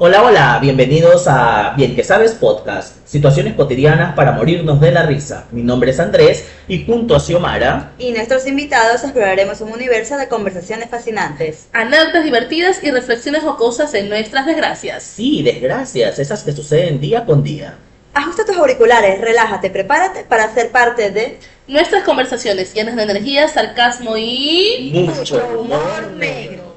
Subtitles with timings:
[0.00, 5.46] Hola, hola, bienvenidos a Bien que Sabes Podcast, situaciones cotidianas para morirnos de la risa.
[5.50, 10.28] Mi nombre es Andrés y junto a Xiomara y nuestros invitados exploraremos un universo de
[10.28, 15.02] conversaciones fascinantes, anécdotas divertidas y reflexiones jocosas en nuestras desgracias.
[15.02, 17.76] Sí, desgracias, esas que suceden día con día.
[18.14, 24.16] Ajusta tus auriculares, relájate, prepárate para ser parte de nuestras conversaciones llenas de energía, sarcasmo
[24.16, 26.67] y mucho humor negro.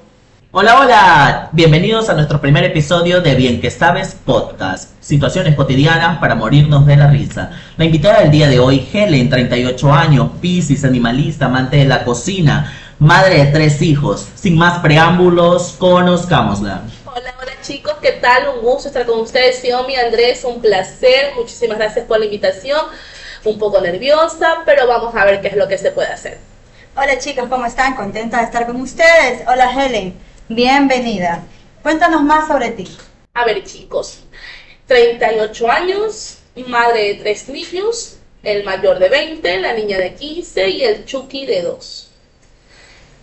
[0.54, 6.36] Hola, hola, bienvenidos a nuestro primer episodio de Bien que Sabes Podcast, situaciones cotidianas para
[6.36, 7.51] morirnos de la risa.
[7.78, 12.69] La invitada del día de hoy, Helen, 38 años, piscis, animalista, amante de la cocina,
[13.00, 14.28] madre de tres hijos.
[14.36, 16.81] Sin más preámbulos, conozcámosla.
[17.06, 18.50] Hola, hola chicos, ¿qué tal?
[18.54, 22.81] Un gusto estar con ustedes, Xiomi, Andrés, un placer, muchísimas gracias por la invitación.
[23.45, 26.39] Un poco nerviosa, pero vamos a ver qué es lo que se puede hacer.
[26.93, 27.95] Hola chicos, ¿cómo están?
[27.95, 29.47] Contenta de estar con ustedes.
[29.47, 30.31] Hola Helen.
[30.54, 31.46] Bienvenida.
[31.82, 32.86] Cuéntanos más sobre ti.
[33.33, 34.19] A ver, chicos,
[34.86, 40.84] 38 años, madre de tres niños, el mayor de 20, la niña de 15 y
[40.84, 42.11] el Chucky de 2.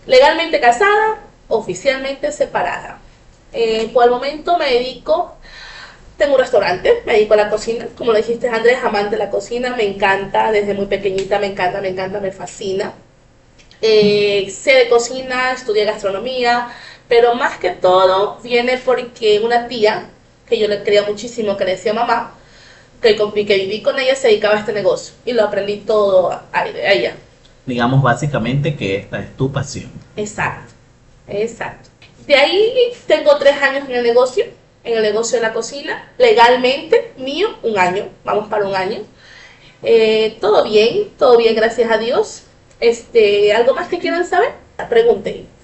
[0.07, 2.97] Legalmente casada, oficialmente separada.
[3.53, 5.35] Eh, por el momento me dedico,
[6.17, 9.29] tengo un restaurante, me dedico a la cocina, como lo dijiste Andrés, amante de la
[9.29, 12.91] cocina, me encanta, desde muy pequeñita me encanta, me encanta, me fascina.
[13.81, 16.67] Eh, sé de cocina, estudié gastronomía,
[17.09, 20.09] pero más que todo viene porque una tía,
[20.47, 22.35] que yo le quería muchísimo, que le decía mamá,
[23.01, 26.67] que, que viví con ella, se dedicaba a este negocio y lo aprendí todo a,
[26.67, 27.15] ella.
[27.65, 29.91] Digamos básicamente que esta es tu pasión.
[30.15, 30.73] Exacto,
[31.27, 31.89] exacto.
[32.27, 32.73] De ahí
[33.07, 34.45] tengo tres años en el negocio,
[34.83, 38.99] en el negocio de la cocina, legalmente mío, un año, vamos para un año.
[39.81, 42.43] Eh, todo bien, todo bien, gracias a Dios.
[42.79, 44.51] Este, ¿Algo más que quieran saber?
[44.89, 45.58] Pregunten.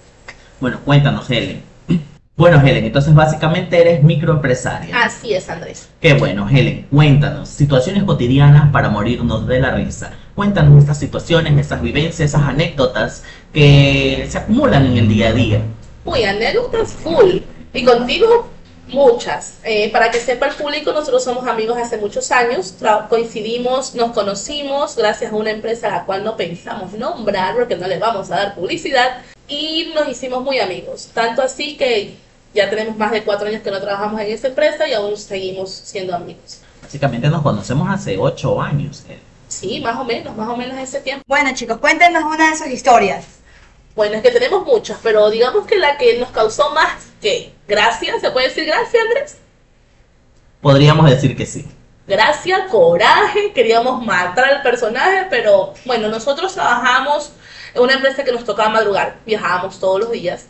[0.66, 1.62] Bueno, cuéntanos, Helen.
[2.36, 5.04] Bueno, Helen, entonces básicamente eres microempresaria.
[5.04, 5.90] Así es, Andrés.
[6.02, 10.12] Qué bueno, Helen, cuéntanos, situaciones cotidianas para morirnos de la risa.
[10.34, 13.24] Cuéntanos estas situaciones, esas vivencias, esas anécdotas
[13.54, 15.62] que se acumulan en el día a día.
[16.04, 17.38] Uy, anécdotas full.
[17.72, 18.50] Y contigo,
[18.88, 19.60] muchas.
[19.64, 22.76] Eh, para que sepa el público, nosotros somos amigos hace muchos años,
[23.08, 27.88] coincidimos, nos conocimos gracias a una empresa a la cual no pensamos nombrar porque no
[27.88, 31.10] le vamos a dar publicidad y nos hicimos muy amigos.
[31.14, 32.16] Tanto así que
[32.54, 35.72] ya tenemos más de cuatro años que no trabajamos en esa empresa y aún seguimos
[35.72, 36.62] siendo amigos.
[36.82, 39.04] Básicamente nos conocemos hace ocho años.
[39.10, 39.20] ¿eh?
[39.48, 41.24] Sí, más o menos, más o menos ese tiempo.
[41.28, 43.26] Bueno chicos, cuéntenos una de sus historias.
[43.96, 48.20] Bueno, es que tenemos muchas, pero digamos que la que nos causó más que gracia,
[48.20, 49.38] ¿se puede decir gracia, Andrés?
[50.62, 51.66] Podríamos decir que sí.
[52.08, 57.32] Gracia, coraje, queríamos matar al personaje, pero bueno, nosotros trabajamos
[57.76, 60.48] una empresa que nos tocaba madrugar, viajábamos todos los días.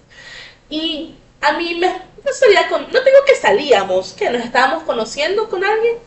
[0.70, 5.50] Y a mí me, no salía con, no tengo que salíamos, que nos estábamos conociendo
[5.50, 5.98] con alguien.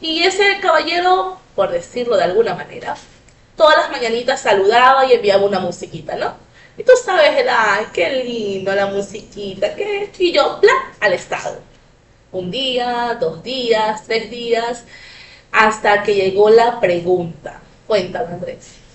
[0.00, 2.96] Y ese caballero, por decirlo de alguna manera,
[3.56, 6.34] todas las mañanitas saludaba y enviaba una musiquita, ¿no?
[6.78, 11.60] Y tú sabes, era, ay, qué lindo la musiquita, que y yo, bla, al estado.
[12.32, 14.84] Un día, dos días, tres días,
[15.52, 17.60] hasta que llegó la pregunta.
[17.86, 18.85] Cuéntame, Andrés.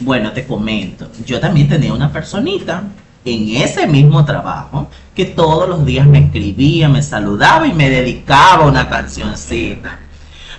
[0.00, 2.84] Bueno, te comento, yo también tenía una personita
[3.22, 8.66] en ese mismo trabajo que todos los días me escribía, me saludaba y me dedicaba
[8.66, 9.98] una cancioncita.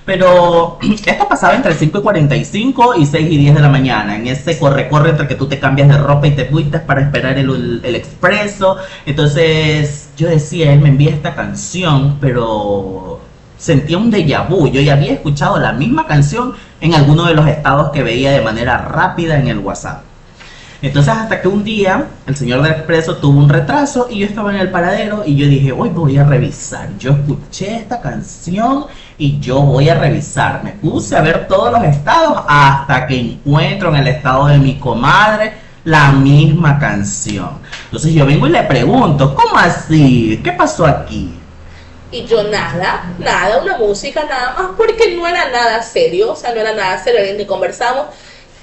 [0.05, 4.27] Pero esto pasaba entre 5 y 45 y 6 y 10 de la mañana, en
[4.27, 7.81] ese corre-corre entre que tú te cambias de ropa y te fuiste para esperar el,
[7.83, 8.77] el expreso.
[9.07, 13.21] Entonces yo decía, él me envía esta canción, pero
[13.61, 14.67] sentía un déjà vu.
[14.67, 18.41] Yo ya había escuchado la misma canción en alguno de los estados que veía de
[18.41, 20.01] manera rápida en el WhatsApp.
[20.81, 24.51] Entonces hasta que un día el señor del expreso tuvo un retraso y yo estaba
[24.51, 26.89] en el paradero y yo dije, hoy voy a revisar.
[26.97, 28.87] Yo escuché esta canción
[29.19, 30.63] y yo voy a revisar.
[30.63, 34.79] Me puse a ver todos los estados hasta que encuentro en el estado de mi
[34.79, 37.59] comadre la misma canción.
[37.85, 40.41] Entonces yo vengo y le pregunto, ¿cómo así?
[40.43, 41.40] ¿Qué pasó aquí?
[42.11, 46.53] Y yo nada, nada, una música nada más, porque no era nada serio, o sea,
[46.53, 48.07] no era nada serio, ni conversamos.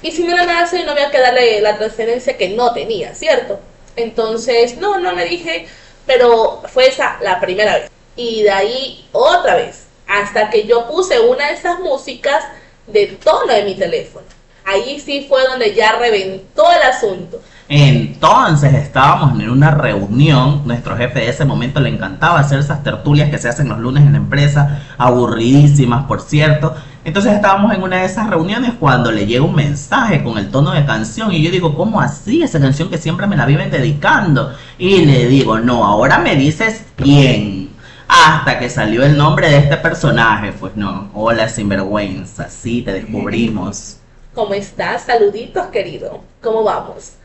[0.01, 3.15] Y si no era nada serio, no había que darle la transferencia que no tenía,
[3.15, 3.59] ¿cierto?
[3.95, 5.67] Entonces, no, no le dije,
[6.05, 7.91] pero fue esa la primera vez.
[8.15, 12.43] Y de ahí otra vez, hasta que yo puse una de esas músicas
[12.87, 14.25] de tono de mi teléfono.
[14.65, 17.41] Ahí sí fue donde ya reventó el asunto.
[17.71, 23.29] Entonces estábamos en una reunión, nuestro jefe de ese momento le encantaba hacer esas tertulias
[23.29, 26.75] que se hacen los lunes en la empresa, aburridísimas por cierto.
[27.05, 30.71] Entonces estábamos en una de esas reuniones cuando le llega un mensaje con el tono
[30.71, 32.41] de canción y yo digo, ¿cómo así?
[32.41, 34.51] Esa canción que siempre me la viven dedicando.
[34.79, 37.69] Y le digo, no, ahora me dices quién.
[38.07, 43.97] Hasta que salió el nombre de este personaje, pues no, hola sinvergüenza, sí, te descubrimos.
[44.33, 45.03] ¿Cómo estás?
[45.03, 46.21] Saluditos, querido.
[46.41, 47.18] ¿Cómo vamos?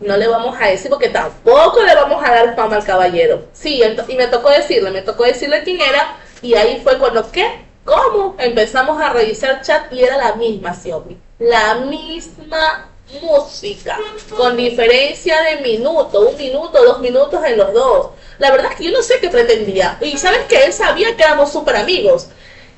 [0.00, 3.44] No le vamos a decir porque tampoco le vamos a dar fama al caballero.
[3.52, 7.64] Sí, y me tocó decirle, me tocó decirle quién era y ahí fue cuando, ¿qué?
[7.84, 8.34] ¿Cómo?
[8.38, 11.16] Empezamos a revisar chat y era la misma Xiaomi.
[11.38, 12.90] La misma
[13.22, 13.98] música,
[14.36, 18.10] con diferencia de minuto, un minuto, dos minutos en los dos.
[18.38, 19.98] La verdad es que yo no sé qué pretendía.
[20.00, 22.28] Y sabes que él sabía que éramos súper amigos.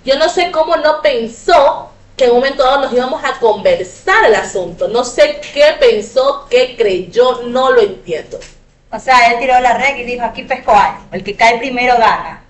[0.05, 4.27] Yo no sé cómo no pensó que en un momento dado nos íbamos a conversar
[4.27, 4.89] el asunto.
[4.89, 8.39] No sé qué pensó, qué creyó, no lo entiendo.
[8.91, 11.05] O sea, él tiró la regla y dijo, aquí pesco algo.
[11.13, 12.43] El que cae primero gana.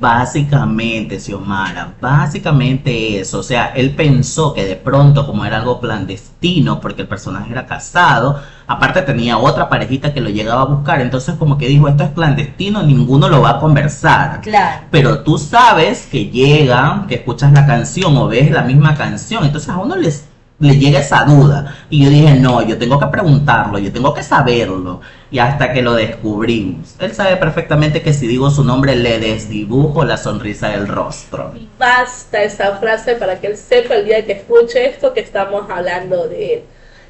[0.00, 3.40] Básicamente, Xiomara, básicamente eso.
[3.40, 7.66] O sea, él pensó que de pronto, como era algo clandestino, porque el personaje era
[7.66, 12.04] casado, aparte tenía otra parejita que lo llegaba a buscar, entonces como que dijo, esto
[12.04, 14.42] es clandestino, ninguno lo va a conversar.
[14.42, 14.84] Claro.
[14.90, 19.70] Pero tú sabes que llega, que escuchas la canción o ves la misma canción, entonces
[19.70, 20.26] a uno les,
[20.58, 21.76] le llega esa duda.
[21.88, 25.00] Y yo dije, no, yo tengo que preguntarlo, yo tengo que saberlo.
[25.30, 26.94] Y hasta que lo descubrimos.
[26.98, 31.54] Él sabe perfectamente que si digo su nombre le desdibujo la sonrisa del rostro.
[31.78, 36.28] Basta esa frase para que él sepa el día que escuche esto que estamos hablando
[36.28, 36.62] de él.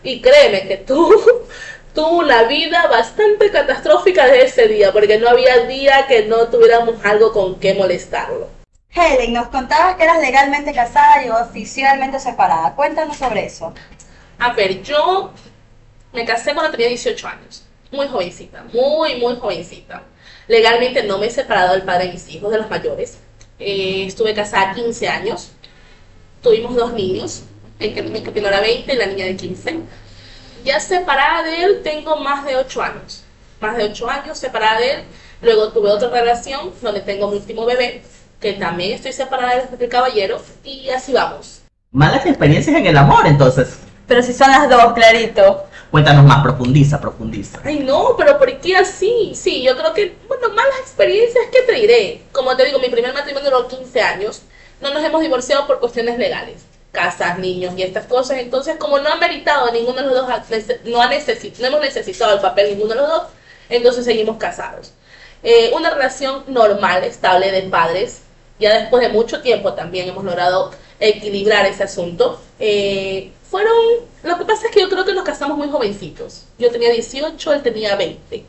[0.08, 1.14] Y créeme que tú
[1.94, 7.04] tuvo una vida bastante catastrófica de ese día, porque no había día que no tuviéramos
[7.04, 8.48] algo con qué molestarlo.
[8.90, 12.74] Helen, nos contabas que eras legalmente casada y oficialmente separada.
[12.74, 13.74] Cuéntanos sobre eso.
[14.38, 15.30] A ver, yo
[16.14, 17.66] me casé cuando tenía 18 años.
[17.92, 20.04] Muy jovencita, muy, muy jovencita.
[20.46, 23.18] Legalmente no me he separado del padre de mis hijos, de los mayores.
[23.58, 25.50] Eh, estuve casada 15 años.
[26.42, 27.42] Tuvimos dos niños,
[27.78, 29.78] el que, mi que ahora 20 y la niña de 15.
[30.64, 33.24] Ya separada de él tengo más de 8 años.
[33.60, 35.02] Más de 8 años separada de él.
[35.42, 38.02] Luego tuve otra relación donde tengo mi último bebé,
[38.40, 40.40] que también estoy separada del, del caballero.
[40.64, 41.62] Y así vamos.
[41.92, 43.78] Malas experiencias en el amor, entonces.
[44.06, 45.64] Pero si son las dos, clarito.
[45.90, 47.60] Cuéntanos más, profundiza, profundiza.
[47.64, 49.32] Ay, no, pero ¿por qué así?
[49.34, 52.22] Sí, yo creo que, bueno, malas experiencias, ¿qué te diré?
[52.32, 54.42] Como te digo, mi primer matrimonio duró 15 años.
[54.80, 56.66] No nos hemos divorciado por cuestiones legales.
[56.92, 58.38] Casas, niños y estas cosas.
[58.38, 60.26] Entonces, como no ha meritado ninguno de los dos,
[60.84, 63.22] no, ha necesi- no hemos necesitado el papel ninguno de los dos,
[63.68, 64.92] entonces seguimos casados.
[65.42, 68.22] Eh, una relación normal, estable de padres.
[68.58, 72.40] Ya después de mucho tiempo también hemos logrado equilibrar ese asunto.
[72.58, 73.72] Eh, fueron,
[74.24, 76.44] lo que pasa es que yo creo que nos casamos muy jovencitos.
[76.58, 78.44] Yo tenía 18, él tenía 20.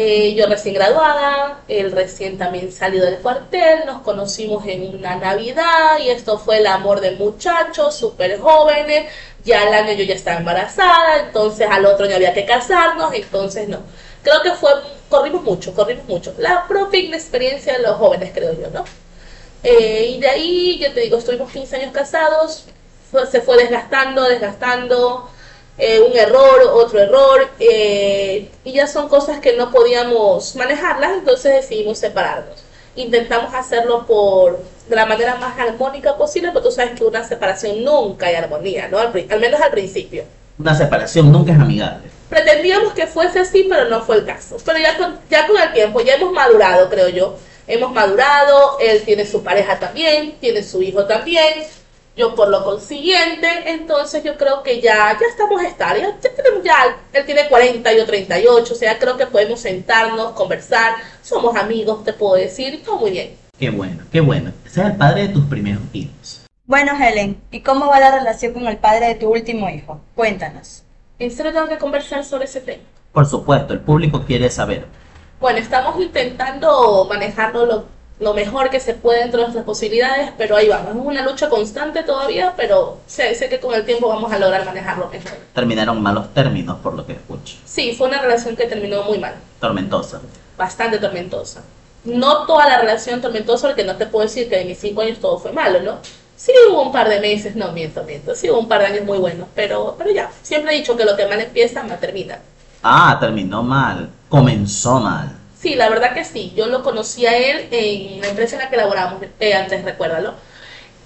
[0.00, 5.98] Eh, yo recién graduada, él recién también salido del cuartel, nos conocimos en una Navidad
[5.98, 9.12] y esto fue el amor de muchachos, súper jóvenes,
[9.42, 13.68] ya al año yo ya estaba embarazada, entonces al otro año había que casarnos, entonces
[13.68, 13.80] no.
[14.22, 14.70] Creo que fue,
[15.08, 16.32] corrimos mucho, corrimos mucho.
[16.38, 18.84] La propia inexperiencia de los jóvenes, creo yo, ¿no?
[19.64, 22.66] Eh, y de ahí, yo te digo, estuvimos 15 años casados,
[23.28, 25.28] se fue desgastando, desgastando,
[25.78, 31.54] eh, un error, otro error, eh, y ya son cosas que no podíamos manejarlas, entonces
[31.54, 32.64] decidimos separarnos.
[32.96, 34.58] Intentamos hacerlo por
[34.88, 38.88] de la manera más armónica posible, porque tú sabes que una separación nunca hay armonía,
[38.88, 38.98] ¿no?
[38.98, 40.24] Al, al menos al principio.
[40.58, 42.10] Una separación nunca es amigable.
[42.28, 44.56] Pretendíamos que fuese así, pero no fue el caso.
[44.64, 47.36] Pero ya con, ya con el tiempo, ya hemos madurado, creo yo.
[47.66, 51.64] Hemos madurado, él tiene su pareja también, tiene su hijo también,
[52.18, 56.74] yo por lo consiguiente, entonces yo creo que ya, ya estamos estables, ya, tenemos ya,
[57.12, 62.12] él tiene 40, yo 38, o sea, creo que podemos sentarnos, conversar, somos amigos, te
[62.12, 63.36] puedo decir, y todo muy bien.
[63.56, 64.52] Qué bueno, qué bueno.
[64.66, 66.42] Ese es el padre de tus primeros hijos.
[66.66, 70.00] Bueno, Helen, ¿y cómo va la relación con el padre de tu último hijo?
[70.14, 70.82] Cuéntanos.
[71.20, 72.82] ¿En serio tengo que conversar sobre ese tema?
[73.12, 74.86] Por supuesto, el público quiere saber.
[75.40, 77.84] Bueno, estamos intentando manejarlo lo,
[78.20, 80.90] lo mejor que se puede dentro de nuestras posibilidades, pero ahí vamos.
[80.90, 84.64] Es una lucha constante todavía, pero sé, sé que con el tiempo vamos a lograr
[84.64, 85.32] manejarlo mejor.
[85.54, 87.56] Terminaron malos términos, por lo que escucho.
[87.64, 90.20] Sí, fue una relación que terminó muy mal, Tormentosa.
[90.56, 91.62] bastante tormentosa.
[92.04, 95.18] No toda la relación tormentosa, porque no te puedo decir que de mis cinco años
[95.18, 95.98] todo fue malo, ¿no?
[96.36, 99.04] Sí hubo un par de meses, no miento, miento, sí hubo un par de años
[99.04, 102.38] muy buenos, pero, pero ya, siempre he dicho que lo que mal empieza, mal termina.
[102.82, 104.08] Ah, terminó mal.
[104.28, 105.36] Comenzó mal.
[105.60, 106.52] Sí, la verdad que sí.
[106.56, 110.34] Yo lo conocí a él en la empresa en la que laboramos, eh, antes recuérdalo.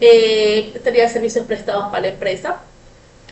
[0.01, 2.57] Eh, tenía servicios prestados para la empresa.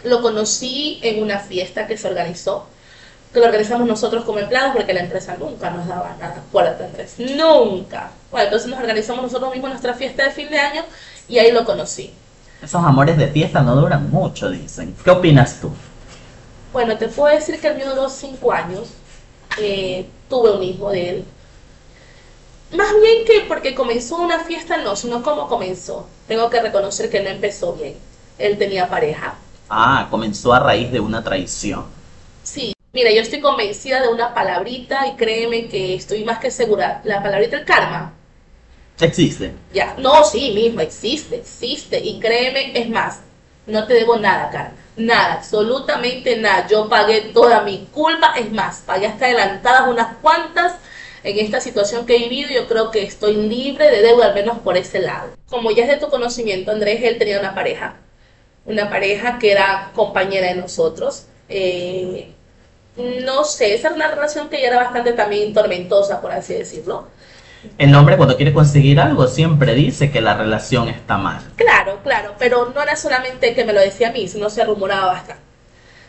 [0.05, 2.67] Lo conocí en una fiesta que se organizó,
[3.35, 6.43] que lo organizamos nosotros como empleados porque la empresa nunca nos daba nada.
[6.49, 8.13] Acuérdate, Andrés, nunca.
[8.31, 10.85] Bueno, entonces nos organizamos nosotros mismos nuestra fiesta de fin de año
[11.29, 12.15] y ahí lo conocí.
[12.63, 14.95] Esos amores de fiesta no duran mucho, dicen.
[15.03, 15.71] ¿Qué opinas tú?
[16.73, 18.91] Bueno, te puedo decir que el mío duró cinco años.
[19.59, 21.25] Eh, tuve un hijo de él.
[22.73, 26.07] Más bien que porque comenzó una fiesta, no, sino cómo comenzó.
[26.29, 27.97] Tengo que reconocer que no empezó bien.
[28.39, 29.35] Él tenía pareja.
[29.69, 31.85] Ah, comenzó a raíz de una traición.
[32.45, 37.01] Sí, mira, yo estoy convencida de una palabrita y créeme que estoy más que segura.
[37.05, 38.13] La palabrita el karma.
[39.01, 39.53] Existe.
[39.73, 41.99] Ya, no, sí, mismo, existe, existe.
[41.99, 43.21] Y créeme, es más,
[43.67, 44.77] no te debo nada, karma.
[44.97, 46.67] Nada, absolutamente nada.
[46.69, 48.35] Yo pagué toda mi culpa.
[48.37, 50.75] Es más, pagué hasta adelantadas unas cuantas
[51.23, 52.51] en esta situación que he vivido.
[52.51, 55.31] Yo creo que estoy libre de deuda, al menos por ese lado.
[55.49, 57.97] Como ya es de tu conocimiento, Andrés, él tenía una pareja.
[58.67, 61.27] Una pareja que era compañera de nosotros.
[61.49, 62.33] Eh,
[62.97, 67.09] no sé, esa era una relación que ya era bastante también tormentosa, por así decirlo.
[67.79, 71.43] El hombre cuando quiere conseguir algo siempre dice que la relación está mal.
[71.57, 75.07] Claro, claro, pero no era solamente que me lo decía a mí, sino se rumoraba
[75.07, 75.43] bastante.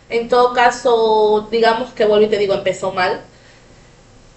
[0.09, 3.21] En todo caso, digamos que vuelvo y te digo, empezó mal.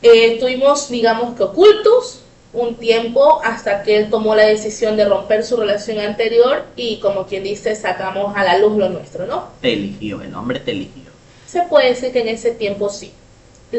[0.02, 2.21] Eh, estuvimos, digamos que ocultos
[2.52, 7.26] un tiempo hasta que él tomó la decisión de romper su relación anterior y como
[7.26, 9.49] quien dice, sacamos a la luz lo nuestro, ¿no?
[9.61, 11.11] Te eligió, el hombre te eligió.
[11.47, 13.12] Se puede decir que en ese tiempo sí.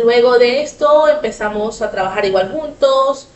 [0.04, 3.28] Luego de esto empezamos a trabajar igual juntos,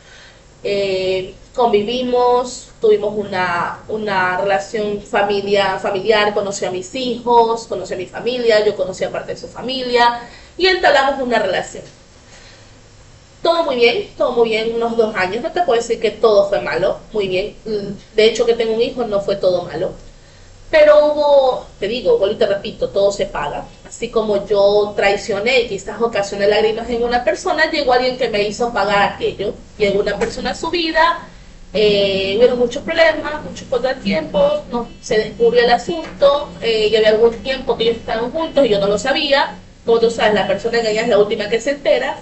[0.62, 8.08] eh, convivimos, tuvimos una, una relación familia, familiar, conocí a mis hijos, conocí a mi
[8.08, 11.84] familia, yo conocí a parte de su familia y entablamos una relación.
[13.42, 16.50] Todo muy bien, todo muy bien, unos dos años, no te puedo decir que todo
[16.50, 17.56] fue malo, muy bien,
[18.16, 19.94] de hecho que tengo un hijo no fue todo malo,
[20.72, 23.66] pero hubo, te digo, vuelvo y te repito, todo se paga.
[23.88, 28.44] Así como yo traicioné y quizás ocasioné lágrimas en una persona, llegó alguien que me
[28.44, 29.54] hizo pagar aquello.
[29.78, 31.28] Llegó una persona a su vida,
[31.74, 37.34] eh, hubo muchos problemas, muchos contratiempos, no, se descubrió el asunto, eh, ya había algún
[37.44, 39.56] tiempo que ellos estaban juntos y yo no lo sabía.
[39.86, 42.18] Como tú sabes, la persona engañada es la última que se entera.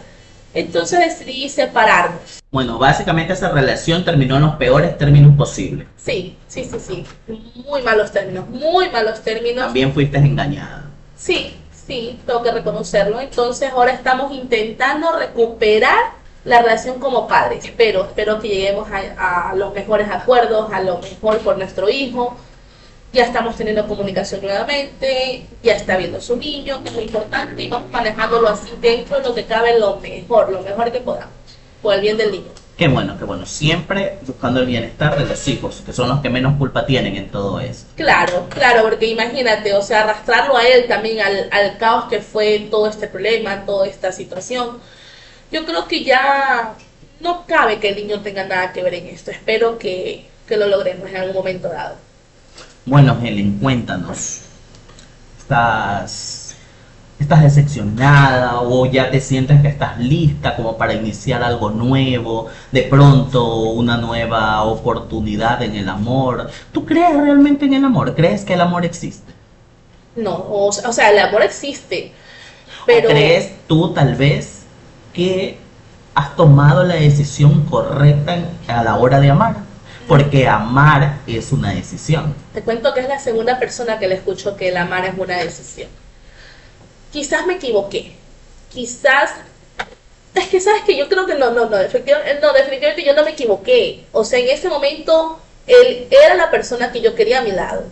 [0.53, 2.39] Entonces decidí separarnos.
[2.57, 5.85] Bueno, básicamente esa relación terminó en los peores términos posibles.
[5.95, 7.05] Sí, sí, sí, sí.
[7.53, 9.65] Muy malos términos, muy malos términos.
[9.65, 10.85] También fuiste engañada.
[11.15, 13.21] Sí, sí, tengo que reconocerlo.
[13.21, 15.99] Entonces ahora estamos intentando recuperar
[16.45, 17.63] la relación como padres.
[17.63, 22.35] Espero, espero que lleguemos a, a los mejores acuerdos, a lo mejor por nuestro hijo
[23.13, 27.69] ya estamos teniendo comunicación nuevamente, ya está viendo su niño, que es muy importante, y
[27.69, 31.29] vamos manejándolo así dentro de lo que cabe lo mejor, lo mejor que podamos,
[31.81, 32.51] por el bien del niño.
[32.77, 33.45] Qué bueno, qué bueno.
[33.45, 37.29] Siempre buscando el bienestar de los hijos, que son los que menos culpa tienen en
[37.29, 37.85] todo eso.
[37.95, 42.67] Claro, claro, porque imagínate, o sea, arrastrarlo a él también al, al caos que fue
[42.69, 44.77] todo este problema, toda esta situación.
[45.51, 46.75] Yo creo que ya
[47.19, 49.31] no cabe que el niño tenga nada que ver en esto.
[49.31, 51.95] Espero que, que lo logremos en algún momento dado.
[52.85, 54.41] Bueno, Helen, cuéntanos.
[55.39, 56.36] ¿Estás,
[57.19, 62.47] ¿Estás decepcionada o ya te sientes que estás lista como para iniciar algo nuevo?
[62.71, 66.49] De pronto una nueva oportunidad en el amor.
[66.71, 68.15] ¿Tú crees realmente en el amor?
[68.15, 69.33] ¿Crees que el amor existe?
[70.15, 72.11] No, o, o sea, el amor existe.
[72.85, 73.09] Pero...
[73.09, 74.63] ¿O crees tú tal vez
[75.11, 75.57] que
[76.13, 79.67] has tomado la decisión correcta a la hora de amar?
[80.07, 82.33] porque amar es una decisión.
[82.53, 85.37] Te cuento que es la segunda persona que le escucho que el amar es una
[85.37, 85.89] decisión.
[87.17, 88.11] Quizás me equivoqué,
[88.71, 89.31] quizás...
[90.35, 93.23] Es que sabes que yo creo que no, no, no, efectivamente, no, definitivamente yo no
[93.23, 94.05] me equivoqué.
[94.11, 97.85] O sea, en ese momento él era la persona que yo quería a mi lado.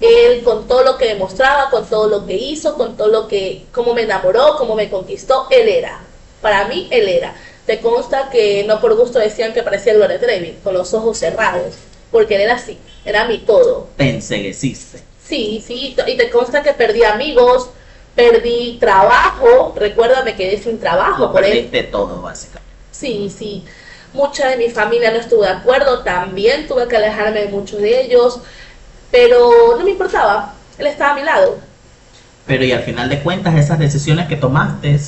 [0.00, 3.66] Él con todo lo que demostraba, con todo lo que hizo, con todo lo que,
[3.70, 6.00] cómo me enamoró, cómo me conquistó, él era.
[6.40, 7.34] Para mí, él era.
[7.66, 11.74] Te consta que no por gusto decían que parecía Gloria Trevi, con los ojos cerrados,
[12.10, 13.88] porque él era así, era mi todo.
[13.98, 15.02] Te ensegueciste.
[15.22, 17.68] Sí, sí, y te consta que perdí amigos,
[18.18, 21.52] perdí trabajo, recuérdame que quedé sin trabajo Lo por él.
[21.52, 22.68] perdiste todo, básicamente.
[22.90, 23.64] Sí, sí.
[24.12, 28.00] Mucha de mi familia no estuvo de acuerdo, también tuve que alejarme de muchos de
[28.00, 28.40] ellos,
[29.12, 31.58] pero no me importaba, él estaba a mi lado.
[32.44, 34.98] Pero y al final de cuentas, esas decisiones que tomaste,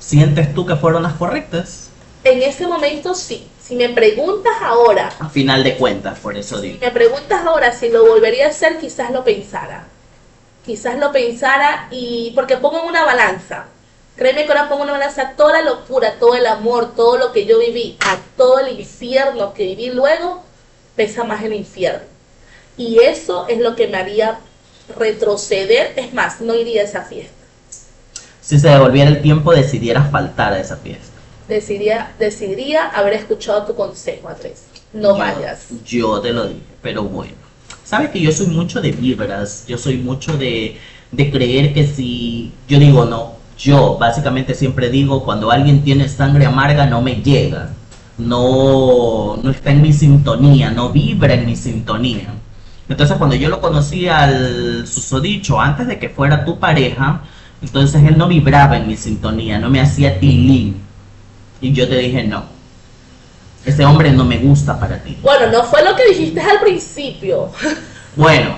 [0.00, 1.90] ¿sientes tú que fueron las correctas?
[2.24, 3.46] En ese momento sí.
[3.62, 6.78] Si me preguntas ahora, A final de cuentas, por eso si digo.
[6.80, 9.84] me preguntas ahora si lo volvería a hacer, quizás lo pensara.
[10.66, 13.66] Quizás lo pensara y porque pongo en una balanza.
[14.16, 17.32] Créeme que ahora pongo en una balanza toda la locura, todo el amor, todo lo
[17.32, 20.42] que yo viví, a todo el infierno que viví luego,
[20.96, 22.00] pesa más el infierno.
[22.76, 24.40] Y eso es lo que me haría
[24.98, 25.92] retroceder.
[25.96, 27.32] Es más, no iría a esa fiesta.
[28.40, 31.12] Si se devolviera el tiempo, decidieras faltar a esa fiesta.
[31.48, 34.62] Decidiría, decidiría haber escuchado tu consejo, Andrés.
[34.92, 35.66] No Yo- vayas.
[35.84, 37.45] Yo te lo dije, pero bueno.
[37.86, 40.76] Sabes que yo soy mucho de vibras, yo soy mucho de,
[41.12, 46.46] de creer que si yo digo no, yo básicamente siempre digo cuando alguien tiene sangre
[46.46, 47.70] amarga no me llega.
[48.18, 52.34] no, no está en mi sintonía, no vibra en mi sintonía.
[52.88, 57.22] Entonces cuando yo lo conocí al susodicho antes de que fuera tu pareja,
[57.62, 60.76] entonces él no vibraba en mi sintonía, no me hacía tilín.
[61.60, 62.44] Y yo te dije, no,
[63.66, 65.18] ese hombre no me gusta para ti.
[65.22, 67.50] Bueno, no fue lo que dijiste al principio.
[68.16, 68.56] Bueno,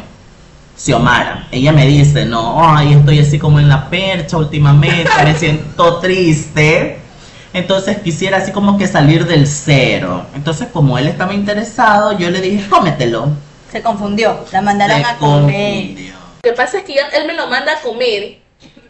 [0.77, 5.99] Xiomara, ella me dice, no, ay, estoy así como en la percha últimamente, me siento
[5.99, 7.01] triste.
[7.53, 10.27] Entonces quisiera así como que salir del cero.
[10.37, 13.31] Entonces como él estaba interesado, yo le dije, cómetelo.
[13.73, 15.87] Se confundió, la mandaron Se a comer.
[15.87, 16.15] confundió.
[16.45, 18.39] Lo que pasa es que ya- él me lo manda a comer.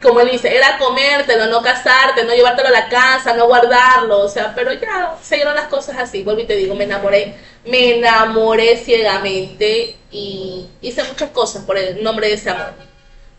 [0.01, 4.21] Como él dice, era comértelo, no casarte, no llevártelo a la casa, no guardarlo.
[4.21, 6.23] O sea, pero ya se dieron las cosas así.
[6.23, 7.35] Vuelvo y te digo, me enamoré.
[7.65, 12.75] Me enamoré ciegamente y hice muchas cosas por el nombre de ese amor.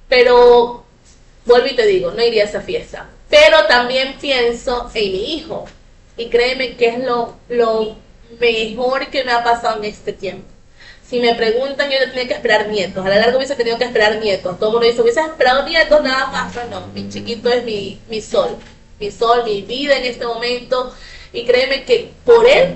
[0.09, 0.83] Pero,
[1.45, 3.07] vuelvo y te digo, no iría a esa fiesta.
[3.29, 5.65] Pero también pienso en mi hijo.
[6.17, 7.95] Y créeme que es lo, lo
[8.39, 10.47] mejor que me ha pasado en este tiempo.
[11.09, 13.03] Si me preguntan, yo tenía que esperar nietos.
[13.03, 14.59] A la larga hubiese tenido que esperar nietos.
[14.59, 16.51] Todo el mundo dice, hubiese esperado nietos nada.
[16.53, 18.57] Pero no, mi chiquito es mi, mi sol.
[18.99, 20.93] Mi sol, mi vida en este momento.
[21.33, 22.75] Y créeme que por él,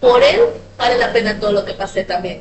[0.00, 0.40] por él,
[0.78, 2.40] vale la pena todo lo que pasé también.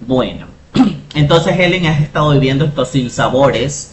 [0.00, 0.48] Bueno,
[1.14, 3.92] entonces Helen has estado viviendo estos sinsabores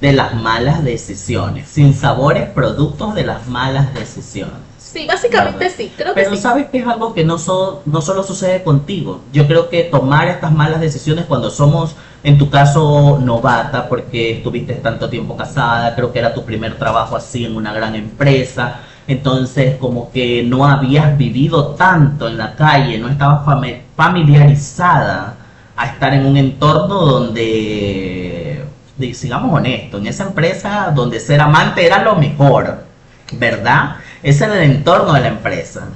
[0.00, 1.68] de las malas decisiones.
[1.68, 4.69] Sinsabores productos de las malas decisiones.
[4.92, 5.74] Sí, básicamente ¿Verdad?
[5.76, 6.42] sí, creo que Pero sí.
[6.42, 9.20] sabes que es algo que no, so- no solo sucede contigo.
[9.32, 11.94] Yo creo que tomar estas malas decisiones cuando somos,
[12.24, 17.14] en tu caso, novata, porque estuviste tanto tiempo casada, creo que era tu primer trabajo
[17.16, 18.80] así en una gran empresa.
[19.06, 25.34] Entonces, como que no habías vivido tanto en la calle, no estabas fami- familiarizada
[25.76, 28.64] a estar en un entorno donde,
[28.98, 32.84] di- sigamos honestos, en esa empresa donde ser amante era lo mejor,
[33.32, 33.96] ¿verdad?
[34.22, 35.88] Ese era el entorno de la empresa,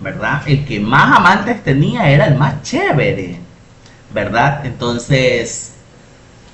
[0.00, 0.42] ¿verdad?
[0.46, 3.38] El que más amantes tenía era el más chévere,
[4.12, 4.66] ¿verdad?
[4.66, 5.74] Entonces,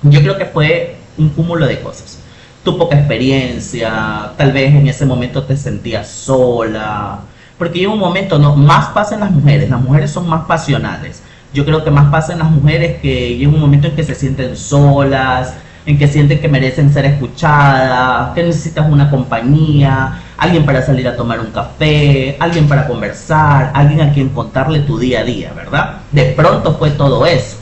[0.03, 2.19] yo creo que fue un cúmulo de cosas.
[2.63, 7.21] Tu poca experiencia, tal vez en ese momento te sentías sola,
[7.57, 11.21] porque llega un momento, no, más pasa en las mujeres, las mujeres son más pasionales.
[11.53, 14.13] Yo creo que más pasa en las mujeres que llega un momento en que se
[14.13, 20.83] sienten solas, en que sienten que merecen ser escuchadas, que necesitas una compañía, alguien para
[20.83, 25.23] salir a tomar un café, alguien para conversar, alguien a quien contarle tu día a
[25.23, 26.01] día, ¿verdad?
[26.11, 27.57] De pronto fue todo eso.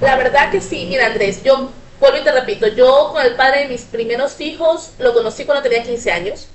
[0.00, 1.70] La verdad que sí, mira Andrés, yo
[2.00, 5.62] vuelvo y te repito, yo con el padre de mis primeros hijos lo conocí cuando
[5.62, 6.48] tenía 15 años.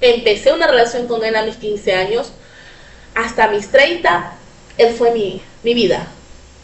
[0.00, 2.32] Empecé una relación con él a mis 15 años.
[3.14, 4.32] Hasta mis 30,
[4.78, 6.06] él fue mi, mi vida.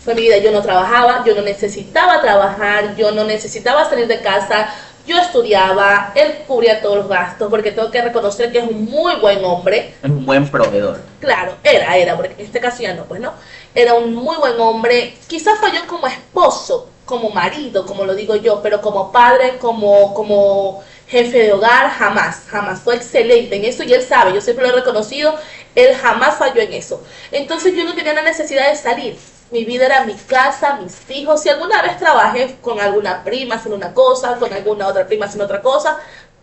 [0.05, 0.39] Fue mi vida.
[0.39, 4.73] Yo no trabajaba, yo no necesitaba trabajar, yo no necesitaba salir de casa,
[5.07, 9.17] yo estudiaba, él cubría todos los gastos, porque tengo que reconocer que es un muy
[9.17, 9.95] buen hombre.
[10.03, 11.01] Es un buen proveedor.
[11.21, 13.33] Claro, era, era, porque en este caso ya no, pues no.
[13.75, 15.17] Era un muy buen hombre.
[15.27, 20.83] Quizás falló como esposo, como marido, como lo digo yo, pero como padre, como, como
[21.09, 22.81] jefe de hogar, jamás, jamás.
[22.81, 25.35] Fue excelente en eso y él sabe, yo siempre lo he reconocido,
[25.75, 27.03] él jamás falló en eso.
[27.33, 29.17] Entonces yo no tenía la necesidad de salir.
[29.51, 31.43] Mi vida era mi casa, mis hijos.
[31.43, 35.45] Si alguna vez trabajé con alguna prima haciendo una cosa, con alguna otra prima haciendo
[35.45, 35.99] otra cosa,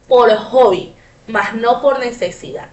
[0.07, 0.93] por hobby,
[1.27, 2.69] más no por necesidad.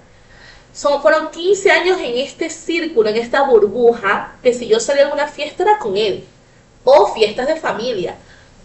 [0.72, 5.06] Son, fueron 15 años en este círculo, en esta burbuja, que si yo salía a
[5.06, 6.24] alguna fiesta era con él.
[6.82, 8.16] O fiestas de familia.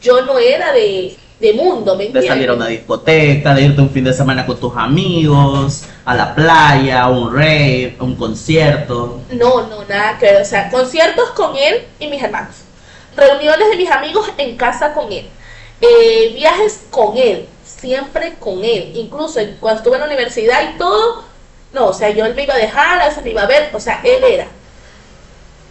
[0.02, 2.30] Yo no era de, de mundo, ¿me De entiendes?
[2.30, 6.36] salir a una discoteca, de irte un fin de semana con tus amigos, a la
[6.36, 9.22] playa, a un rave, a un concierto.
[9.32, 10.42] No, no, nada que ver.
[10.42, 12.56] O sea, conciertos con él y mis hermanos.
[13.16, 15.28] Reuniones de mis amigos en casa con él.
[15.82, 17.48] Eh, viajes con él.
[17.66, 18.92] Siempre con él.
[18.96, 21.24] Incluso cuando estuve en la universidad y todo.
[21.72, 23.70] No, o sea, yo él me iba a dejar, a veces me iba a ver.
[23.74, 24.48] O sea, él era.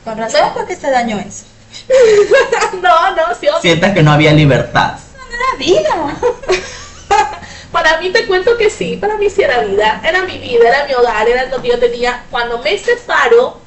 [0.04, 1.44] Con razón fue que se dañó eso.
[2.82, 3.60] No, no, sí, obvio.
[3.60, 4.92] Sientes que no había libertad.
[5.38, 6.16] La vida.
[7.72, 10.86] Para mí te cuento que sí, para mí sí era vida, era mi vida, era
[10.86, 12.24] mi hogar, era lo que yo tenía.
[12.30, 13.58] Cuando me separo,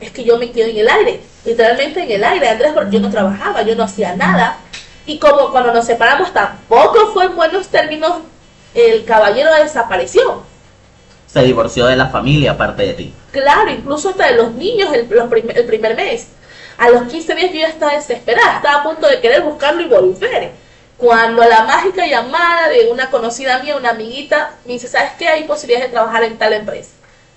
[0.00, 3.00] es que yo me quedo en el aire, literalmente en el aire, Andrés, porque yo
[3.00, 4.56] no trabajaba, yo no hacía nada.
[5.06, 8.22] Y como cuando nos separamos tampoco fue en buenos términos,
[8.74, 10.42] el caballero desapareció.
[11.32, 13.14] Se divorció de la familia aparte de ti.
[13.30, 16.26] Claro, incluso hasta de los niños el, los prim- el primer mes.
[16.76, 19.86] A los 15 días yo ya estaba desesperada, estaba a punto de querer buscarlo y
[19.88, 20.50] volver.
[20.96, 25.28] Cuando la mágica llamada de una conocida mía, una amiguita, me dice, ¿sabes qué?
[25.28, 26.90] Hay posibilidades de trabajar en tal empresa.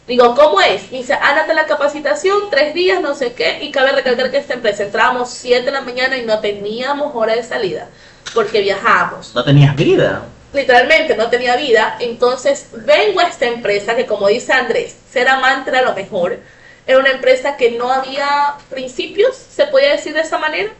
[0.08, 0.89] Digo, ¿cómo es?
[0.91, 4.54] Me dice, ándate la capacitación, tres días, no sé qué, y cabe recalcar que esta
[4.54, 7.89] empresa entrábamos 7 de la mañana y no teníamos hora de salida,
[8.34, 9.36] porque viajábamos.
[9.36, 10.24] No tenías vida.
[10.54, 15.72] literalmente no tenía vida, entonces vengo a esta empresa que como dice Andrés, ser amante
[15.72, 16.39] era lo mejor,
[16.88, 20.72] era una empresa que no había principios, se podía decir de esa manera.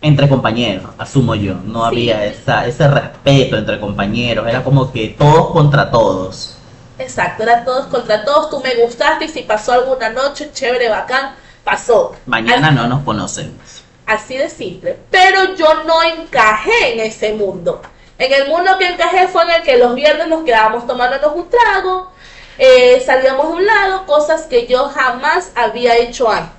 [0.00, 1.86] Entre compañeros, asumo yo, no Sí.
[1.86, 6.56] había esa, ese respeto entre compañeros, era como que todos contra todos.
[6.98, 11.34] Exacto, era todos contra todos, tú me gustaste y si pasó alguna noche, chévere, bacán,
[11.64, 12.14] pasó.
[12.26, 13.82] Mañana no nos conocemos.
[14.06, 14.96] Así de simple.
[15.10, 17.82] Pero yo no encajé en ese mundo.
[18.18, 21.48] En el mundo que encajé fue en el que los viernes nos quedábamos tomándonos un
[21.50, 22.12] trago,
[22.56, 26.55] eh, salíamos de un lado, cosas que yo jamás había hecho antes.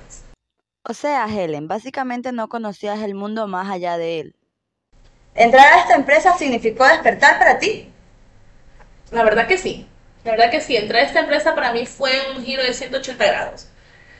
[0.90, 4.36] O sea, Helen, básicamente no conocías el mundo más allá de él.
[5.34, 7.90] Entrar a esta empresa significó despertar para ti.
[9.10, 9.86] La verdad que sí.
[10.24, 10.76] La verdad que sí.
[10.76, 13.68] Entrar a esta empresa para mí fue un giro de 180 grados.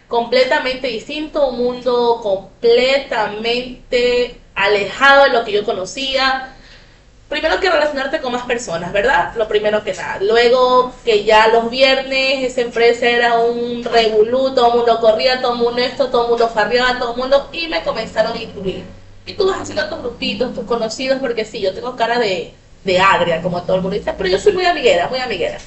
[0.09, 6.55] Completamente distinto, un mundo completamente alejado de lo que yo conocía.
[7.29, 9.35] Primero que relacionarte con más personas, ¿verdad?
[9.37, 10.19] Lo primero que nada.
[10.21, 15.53] Luego que ya los viernes esa empresa era un revolú, todo el mundo corría, todo
[15.53, 18.83] el mundo esto, todo el mundo farreaba, todo el mundo y me comenzaron a incluir.
[19.27, 22.99] Y tú vas haciendo tus grupitos, tus conocidos, porque sí, yo tengo cara de, de
[22.99, 25.59] agria, como todo el mundo dice, pero yo soy muy amiguera, muy amiguera.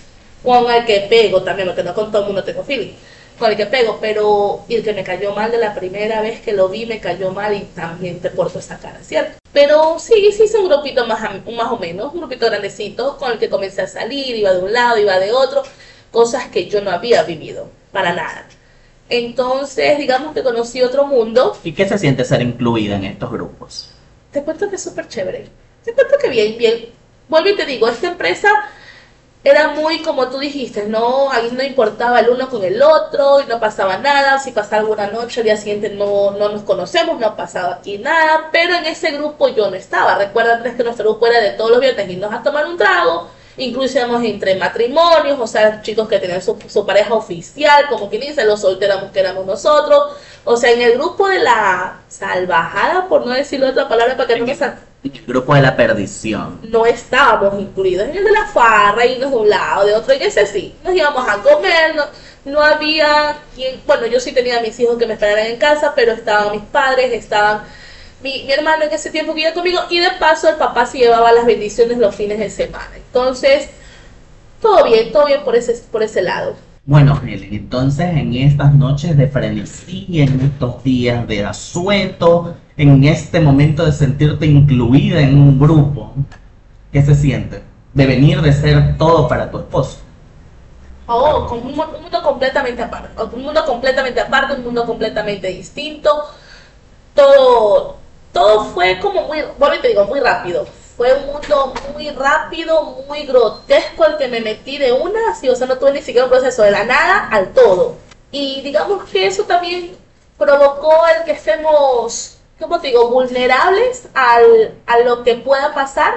[0.43, 2.93] Con el que pego también, porque no con todo el mundo tengo feeling.
[3.41, 6.53] Con el que pego, pero el que me cayó mal de la primera vez que
[6.53, 9.39] lo vi me cayó mal y también te porto esa cara, ¿cierto?
[9.51, 13.39] Pero sí, sí hice un grupito más, más o menos, un grupito grandecito con el
[13.39, 15.63] que comencé a salir, iba de un lado, iba de otro,
[16.11, 18.45] cosas que yo no había vivido, para nada.
[19.09, 23.89] Entonces, digamos que conocí otro mundo, ¿Y qué se siente ser incluida en estos grupos?
[24.31, 25.47] te cuento que es súper chévere.
[25.83, 26.89] Te cuento que bien, bien.
[27.27, 28.49] Vuelvo y te digo, esta empresa
[29.43, 33.45] era muy como tú dijiste, no, ahí no importaba el uno con el otro y
[33.47, 34.37] no pasaba nada.
[34.39, 38.49] Si pasaba alguna noche, al día siguiente no, no nos conocemos, no pasaba aquí nada.
[38.51, 40.15] Pero en ese grupo yo no estaba.
[40.15, 43.29] Recuerda Andrés, que nuestro grupo era de todos los viernes irnos a tomar un trago.
[43.57, 48.21] Incluso íbamos entre matrimonios, o sea, chicos que tenían su, su pareja oficial, como quien
[48.21, 50.17] dice, los solteros que éramos nosotros.
[50.45, 54.39] O sea, en el grupo de la salvajada, por no decirlo otra palabra, para que
[54.39, 54.59] no nos,
[55.03, 56.59] El grupo de la perdición.
[56.69, 58.07] no estábamos incluidos.
[58.09, 60.75] En el de la farra, irnos de un lado, de otro, en ese sí.
[60.83, 62.03] Nos íbamos a comer, no,
[62.45, 63.81] no había quien.
[63.87, 66.61] Bueno, yo sí tenía a mis hijos que me esperaran en casa, pero estaban mis
[66.61, 67.61] padres, estaban
[68.21, 70.99] mi, mi hermano en ese tiempo que iba conmigo, y de paso el papá se
[70.99, 72.91] llevaba las bendiciones los fines de semana.
[72.95, 73.69] Entonces,
[74.61, 76.55] todo bien, todo bien por ese, por ese lado.
[76.83, 83.39] Bueno, Helen, entonces en estas noches de frenesí, en estos días de asueto, en este
[83.39, 86.13] momento de sentirte incluida en un grupo,
[86.91, 87.61] ¿qué se siente?
[87.93, 89.99] De venir de ser todo para tu esposo.
[91.07, 95.47] Oh, con un, mu- un mundo completamente aparte, un mundo completamente aparte, un mundo completamente
[95.47, 96.09] distinto.
[97.13, 97.97] Todo,
[98.31, 100.65] todo fue como muy, bueno, te digo, muy rápido.
[100.95, 105.55] Fue un mundo muy rápido, muy grotesco el que me metí de una, así, o
[105.55, 107.95] sea, no tuve ni siquiera un proceso de la nada al todo.
[108.31, 109.97] Y digamos que eso también
[110.37, 116.13] provocó el que estemos, ¿cómo te digo?, vulnerables al, a lo que pueda pasar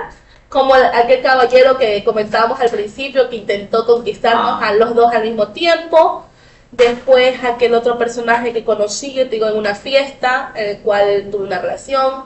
[0.48, 4.68] como el- aquel caballero que comentábamos al principio que intentó conquistarnos Ah.
[4.68, 6.24] a los dos al mismo tiempo.
[6.70, 11.44] Después aquel otro personaje que conocí, te digo, en una fiesta, en el cual tuve
[11.46, 12.24] una relación.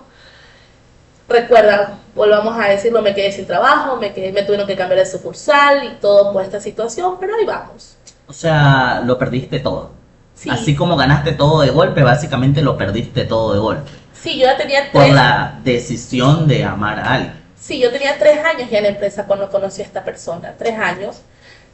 [1.28, 5.06] Recuerda, volvamos a decirlo, me quedé sin trabajo, me, quedé, me tuvieron que cambiar de
[5.06, 7.96] sucursal y todo por esta situación, pero ahí vamos.
[8.26, 9.90] O sea, lo perdiste todo.
[10.34, 13.90] Sí, Así como ganaste todo de golpe, básicamente lo perdiste todo de golpe.
[14.22, 17.38] Sí yo ya tenía Por tres, la decisión de amar a alguien.
[17.58, 20.78] Sí, yo tenía tres años ya en la empresa cuando conocí a esta persona, tres
[20.78, 21.22] años.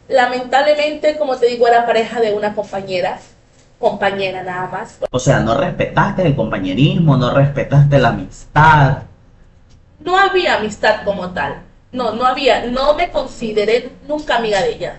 [0.08, 3.18] Lamentablemente, como te digo, era pareja de una compañera,
[3.78, 4.98] compañera nada más.
[5.10, 8.98] O sea, no respetaste el compañerismo, no respetaste la amistad.
[10.00, 14.96] No había amistad como tal, no, no había, no me consideré nunca amiga de ella.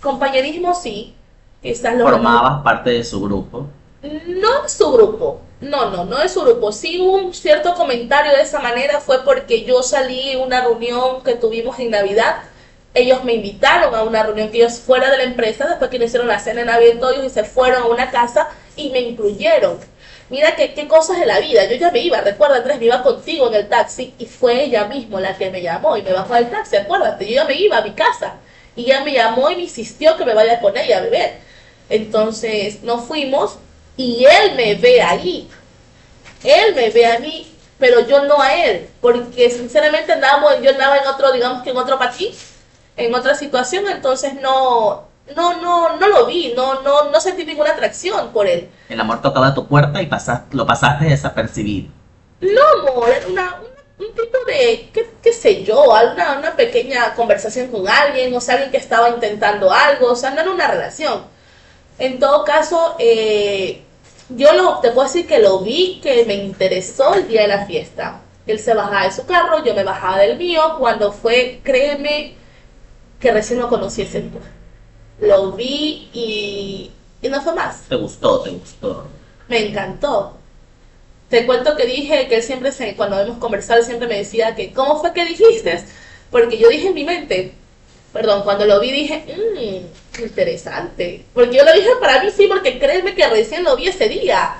[0.00, 1.14] Compañerismo sí,
[1.62, 3.68] quizás lo Formabas parte de su grupo.
[4.02, 6.72] No su grupo, no, no, no es su grupo.
[6.72, 11.22] Sí hubo un cierto comentario de esa manera, fue porque yo salí en una reunión
[11.22, 12.42] que tuvimos en Navidad.
[12.94, 16.28] Ellos me invitaron a una reunión que ellos fuera de la empresa, después que hicieron
[16.28, 19.78] la cena de Navidad y se fueron a una casa y me incluyeron.
[20.30, 21.64] Mira qué cosas de la vida.
[21.66, 24.86] Yo ya me iba, recuerda Andrés, me iba contigo en el taxi y fue ella
[24.86, 27.78] misma la que me llamó y me bajó del taxi, acuérdate, yo ya me iba
[27.78, 28.36] a mi casa
[28.76, 31.38] y ella me llamó y me insistió que me vaya con ella a beber.
[31.88, 33.58] Entonces nos fuimos
[33.96, 35.48] y él me ve ahí.
[36.42, 37.46] Él me ve a mí,
[37.78, 41.76] pero yo no a él, porque sinceramente andábamos, yo andaba en otro, digamos que en
[41.76, 42.32] otro patín,
[42.96, 45.04] en otra situación, entonces no,
[45.34, 48.68] no, no, no lo vi, no, no, no sentí ninguna atracción por él.
[48.88, 51.88] El amor tocaba tu puerta y pasas- lo pasaste desapercibido.
[52.40, 57.14] No, amor, era una, una un tipo de, qué, qué sé yo, una, una pequeña
[57.14, 60.66] conversación con alguien, o sea, alguien que estaba intentando algo, o sea, no era una
[60.68, 61.22] relación.
[61.98, 63.82] En todo caso, eh,
[64.28, 67.66] yo lo, te puedo decir que lo vi, que me interesó el día de la
[67.66, 68.20] fiesta.
[68.46, 72.34] Él se bajaba de su carro, yo me bajaba del mío, cuando fue, créeme,
[73.20, 74.40] que recién lo conocí ese día.
[75.20, 76.90] Lo vi y,
[77.22, 77.82] y no fue más.
[77.88, 78.40] ¿Te gustó?
[78.40, 79.06] ¿Te gustó?
[79.48, 80.34] Me encantó.
[81.28, 84.72] Te cuento que dije que él siempre, se, cuando hemos conversado, siempre me decía que,
[84.72, 85.84] ¿cómo fue que dijiste?
[86.30, 87.54] Porque yo dije en mi mente,
[88.14, 91.24] perdón, cuando lo vi dije, mmm, interesante.
[91.34, 94.54] Porque yo lo dije para mí sí, porque créeme que recién lo vi ese día.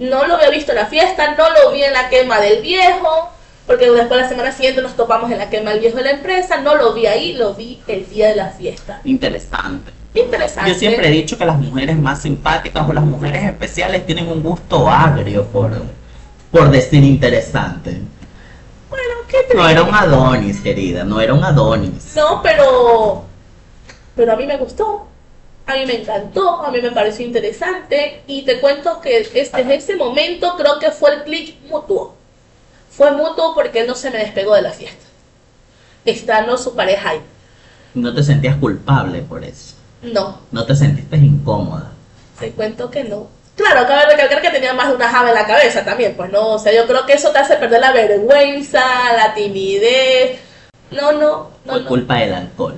[0.00, 3.30] No lo había visto en la fiesta, no lo vi en la quema del viejo,
[3.66, 6.60] porque después la semana siguiente nos topamos en la quema del viejo de la empresa,
[6.60, 9.00] no lo vi ahí, lo vi el día de la fiesta.
[9.04, 9.92] Interesante.
[10.12, 10.72] Interesante.
[10.72, 14.42] Yo siempre he dicho que las mujeres más simpáticas o las mujeres especiales tienen un
[14.42, 15.70] gusto agrio por,
[16.50, 18.00] por decir interesante.
[18.90, 22.12] Bueno, ¿qué te No era un Adonis, querida, no era un Adonis.
[22.16, 23.24] No, pero.
[24.16, 25.06] Pero a mí me gustó.
[25.66, 28.22] A mí me encantó, a mí me pareció interesante.
[28.26, 32.14] Y te cuento que es- desde ese momento creo que fue el clic mutuo.
[32.90, 35.06] Fue mutuo porque él no se me despegó de la fiesta.
[36.04, 37.20] Estando su pareja ahí.
[37.94, 39.74] No te sentías culpable por eso.
[40.02, 41.92] No, No te sentiste incómoda.
[42.40, 43.28] te cuento que no.
[43.60, 46.54] Claro, cabe recalcar que tenía más de una java en la cabeza también, pues no.
[46.54, 48.82] O sea, yo creo que eso te hace perder la vergüenza,
[49.14, 50.40] la timidez.
[50.90, 51.72] No, no, no.
[51.72, 51.88] Fue no.
[51.88, 52.74] culpa del alcohol.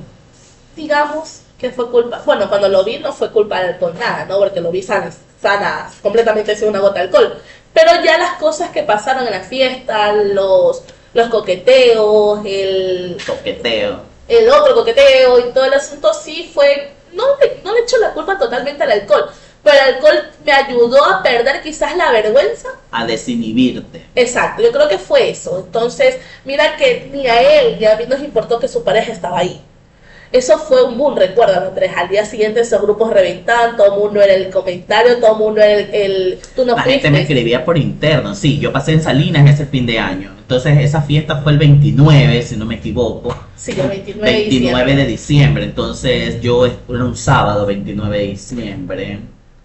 [0.75, 4.39] digamos que fue culpa, bueno, cuando lo vi no fue culpa del alcohol, nada, ¿no?
[4.39, 7.39] Porque lo vi sana, sana, completamente sin una gota de alcohol.
[7.73, 10.83] Pero ya las cosas que pasaron en la fiesta, los,
[11.15, 14.01] los coqueteos, el, Toqueteo.
[14.27, 17.25] el otro coqueteo y todo el asunto, sí fue, no,
[17.63, 19.31] no le echo la culpa totalmente al alcohol,
[19.63, 24.03] pero el alcohol me ayudó a perder quizás la vergüenza A desinhibirte.
[24.15, 25.63] Exacto, yo creo que fue eso.
[25.65, 29.39] Entonces, mira que ni a él ni a mí nos importó que su pareja estaba
[29.39, 29.61] ahí.
[30.33, 31.93] Eso fue un boom, recuerda, Andrés.
[31.95, 35.61] Al día siguiente esos grupos reventaban, todo el mundo era el comentario, todo el mundo
[35.61, 35.95] era el...
[35.95, 38.35] el- tú no La gente me escribía por interno.
[38.35, 40.31] Sí, yo pasé en Salinas ese fin de año.
[40.39, 43.37] Entonces esa fiesta fue el 29, si no me equivoco.
[43.57, 44.97] Sí, el 29 de 29 diciembre.
[44.97, 45.65] de diciembre.
[45.65, 49.19] Entonces yo era un sábado 29 de diciembre.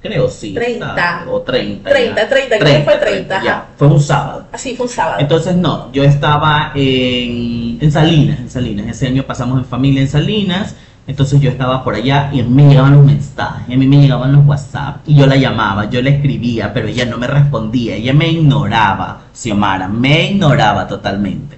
[0.07, 0.53] Creo sí.
[0.53, 0.95] 30.
[0.95, 1.89] sábado, O 30.
[1.89, 2.29] 30, ya.
[2.29, 4.45] 30, creo que fue 30, Ya, fue un sábado.
[4.51, 5.17] Así fue un sábado.
[5.19, 8.87] Entonces no, yo estaba en, en Salinas, en Salinas.
[8.87, 10.75] Ese año pasamos en familia en Salinas.
[11.07, 14.01] Entonces yo estaba por allá y a mí me llegaban los mensajes, a mí me
[14.01, 17.95] llegaban los WhatsApp y yo la llamaba, yo le escribía, pero ella no me respondía,
[17.95, 21.57] ella me ignoraba, Xiomara, me ignoraba totalmente.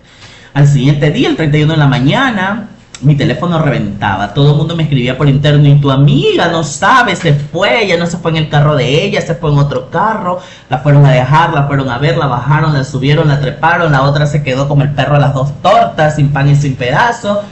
[0.53, 2.69] Al siguiente día, el 31 de la mañana,
[3.01, 7.15] mi teléfono reventaba, todo el mundo me escribía por interno y tu amiga no sabe,
[7.15, 9.89] se fue, ella no se fue en el carro de ella, se fue en otro
[9.89, 13.91] carro, la fueron a dejar, la fueron a ver, la bajaron, la subieron, la treparon,
[13.91, 16.75] la otra se quedó como el perro a las dos tortas, sin pan y sin
[16.75, 17.43] pedazo,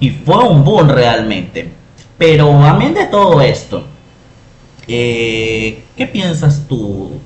[0.00, 1.70] y fue un boom realmente.
[2.16, 3.84] Pero amén de todo esto,
[4.88, 7.20] eh, ¿qué piensas tú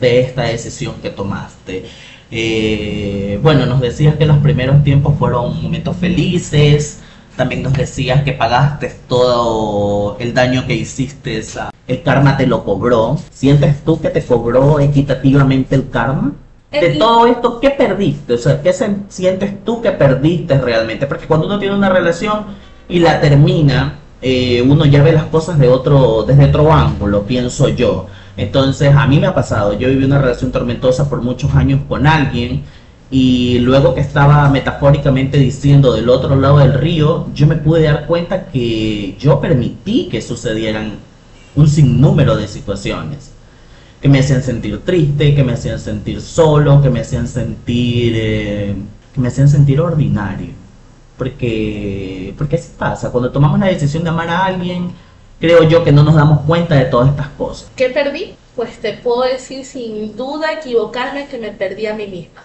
[0.00, 1.84] de esta decisión que tomaste?
[2.30, 7.01] Eh, bueno, nos decías que los primeros tiempos fueron momentos felices,
[7.36, 11.42] también nos decías que pagaste todo el daño que hiciste,
[11.88, 13.18] el karma te lo cobró.
[13.30, 16.32] ¿Sientes tú que te cobró equitativamente el karma?
[16.70, 18.34] De todo esto, ¿qué perdiste?
[18.34, 18.72] O sea, ¿qué
[19.08, 21.06] sientes tú que perdiste realmente?
[21.06, 22.46] Porque cuando uno tiene una relación
[22.88, 27.68] y la termina, eh, uno ya ve las cosas de otro, desde otro ángulo, pienso
[27.68, 28.06] yo.
[28.36, 32.06] Entonces, a mí me ha pasado, yo viví una relación tormentosa por muchos años con
[32.06, 32.62] alguien
[33.12, 38.06] y luego que estaba metafóricamente diciendo del otro lado del río, yo me pude dar
[38.06, 40.94] cuenta que yo permití que sucedieran
[41.54, 43.30] un sinnúmero de situaciones
[44.00, 48.74] que me hacían sentir triste, que me hacían sentir solo, que me hacían sentir, eh,
[49.12, 50.48] que me hacían sentir ordinario.
[51.18, 54.90] Porque, porque así pasa, cuando tomamos la decisión de amar a alguien,
[55.38, 57.70] creo yo que no nos damos cuenta de todas estas cosas.
[57.76, 58.32] ¿Qué perdí?
[58.56, 62.42] Pues te puedo decir sin duda equivocarme que me perdí a mí misma.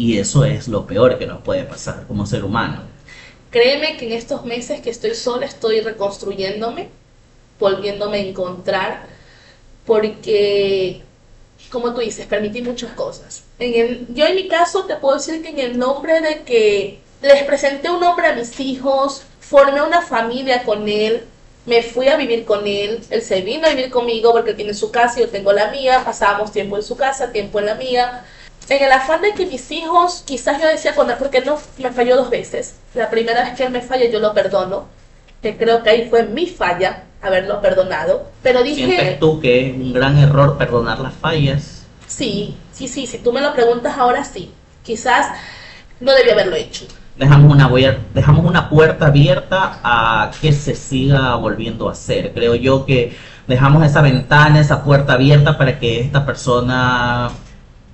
[0.00, 2.80] Y eso es lo peor que nos puede pasar como ser humano.
[3.50, 6.88] Créeme que en estos meses que estoy sola estoy reconstruyéndome,
[7.58, 9.02] volviéndome a encontrar,
[9.84, 11.02] porque,
[11.70, 13.42] como tú dices, permití muchas cosas.
[13.58, 17.00] En el- yo en mi caso te puedo decir que en el nombre de que
[17.20, 21.24] les presenté un nombre a mis hijos, formé una familia con él,
[21.66, 24.90] me fui a vivir con él, él se vino a vivir conmigo porque tiene su
[24.90, 28.24] casa y yo tengo la mía, pasábamos tiempo en su casa, tiempo en la mía.
[28.70, 31.90] En el afán de que mis hijos, quizás yo decía con él, porque no me
[31.90, 32.76] falló dos veces.
[32.94, 34.84] La primera vez que él me falla, yo lo perdono,
[35.42, 38.30] que creo que ahí fue mi falla, haberlo perdonado.
[38.44, 41.84] Pero dije, ¿Sientes tú que es un gran error perdonar las fallas?
[42.06, 44.52] sí, sí, sí, si tú me lo preguntas ahora sí.
[44.84, 45.32] quizás
[45.98, 46.86] no debía haberlo hecho.
[47.16, 47.68] Dejamos una,
[48.14, 52.32] dejamos una puerta abierta a que se siga volviendo a hacer.
[52.32, 53.16] Creo yo que
[53.48, 57.30] dejamos esa ventana, esa puerta abierta para que esta persona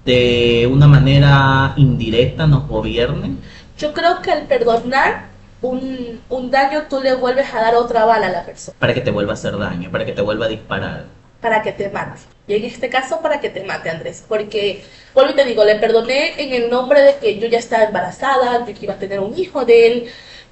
[0.06, 3.36] de una manera indirecta nos gobierne.
[3.76, 5.26] Yo creo que al perdonar
[5.60, 9.00] un, un daño, tú le vuelves a dar otra bala a la persona para que
[9.02, 11.04] te vuelva a hacer daño, para que te vuelva a disparar.
[11.40, 12.20] para que te mate.
[12.48, 14.24] Y en este caso, para que te mate, Andrés.
[14.28, 17.84] Porque, vuelvo y te digo, le perdoné en el nombre de que yo ya estaba
[17.84, 20.06] embarazada, yo que iba a tener un hijo de él.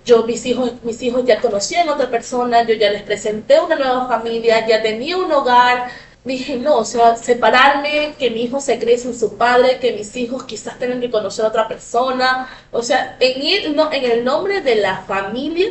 [0.04, 3.76] Yo, mis hijos, mis hijos ya conocían a otra persona, yo ya les presenté una
[3.76, 5.88] nueva familia, ya tenía un hogar.
[6.24, 10.16] Dije, no, o sea, separarme, que mi hijo se cree sin su padre, que mis
[10.16, 12.48] hijos quizás tengan que conocer a otra persona.
[12.72, 15.68] O sea, en el, no, en el nombre de la familia,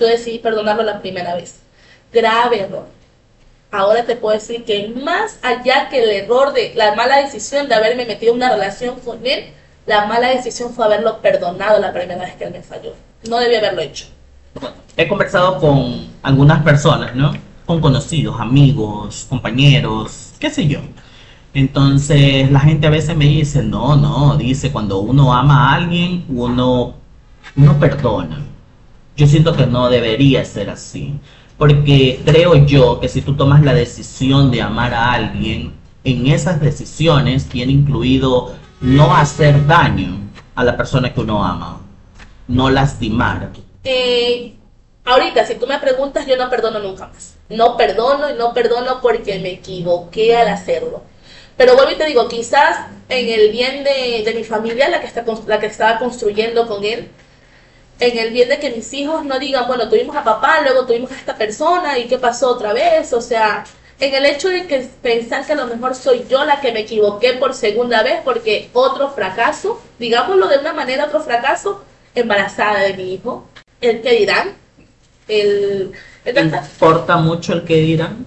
[0.00, 1.60] yo decidí perdonarlo la primera vez.
[2.12, 2.86] Grave error.
[3.70, 7.74] Ahora te puedo decir que más allá que el error de la mala decisión de
[7.74, 9.52] haberme metido en una relación con él,
[9.86, 12.94] la mala decisión fue haberlo perdonado la primera vez que él me falló.
[13.28, 14.06] No debía haberlo hecho.
[14.96, 17.32] He conversado con algunas personas, ¿no?
[17.68, 20.78] Con conocidos, amigos, compañeros, qué sé yo.
[21.52, 26.24] Entonces la gente a veces me dice, no, no, dice, cuando uno ama a alguien,
[26.30, 26.94] uno,
[27.56, 28.42] uno perdona.
[29.18, 31.20] Yo siento que no debería ser así.
[31.58, 36.62] Porque creo yo que si tú tomas la decisión de amar a alguien, en esas
[36.62, 40.18] decisiones tiene incluido no hacer daño
[40.54, 41.82] a la persona que uno ama,
[42.46, 43.50] no lastimar.
[43.84, 44.54] Eh,
[45.08, 47.34] ahorita, si tú me preguntas, yo no perdono nunca más.
[47.48, 51.02] No perdono y no perdono porque me equivoqué al hacerlo.
[51.56, 55.06] Pero vuelvo y te digo, quizás en el bien de, de mi familia, la que,
[55.06, 57.08] está, la que estaba construyendo con él,
[58.00, 61.10] en el bien de que mis hijos no digan, bueno, tuvimos a papá, luego tuvimos
[61.10, 63.64] a esta persona y qué pasó otra vez, o sea,
[63.98, 66.80] en el hecho de que pensar que a lo mejor soy yo la que me
[66.80, 71.82] equivoqué por segunda vez porque otro fracaso, digámoslo de una manera, otro fracaso,
[72.14, 73.44] embarazada de mi hijo,
[73.80, 74.56] el que dirán,
[75.28, 75.92] el,
[76.24, 78.26] el ¿Te importa mucho el que dirán?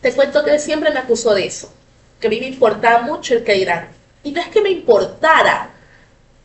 [0.00, 1.72] te cuento que siempre me acusó de eso,
[2.18, 3.88] que a mí me importaba mucho el que dirán.
[4.22, 5.70] Y no es que me importara,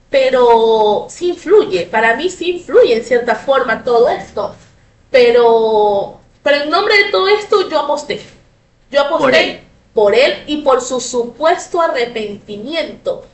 [0.09, 4.55] pero sí influye, para mí sí influye en cierta forma todo esto.
[5.11, 8.21] Pero, pero en nombre de todo esto yo aposté.
[8.91, 9.61] Yo aposté Por él.
[9.93, 13.25] por él y por su supuesto arrepentimiento.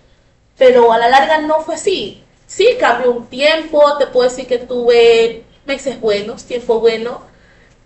[0.57, 2.23] Pero a la larga no fue así.
[2.47, 7.21] Sí, cambió un tiempo, te puedo decir que tuve meses buenos, tiempo bueno,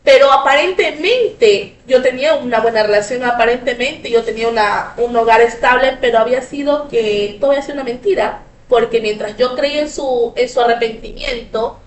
[0.06, 6.20] pero aparentemente yo tenía una buena relación, aparentemente yo tenía una, un hogar estable, pero
[6.20, 10.48] había sido que todo había sido una mentira, porque mientras yo creí en su, en
[10.48, 11.80] su arrepentimiento,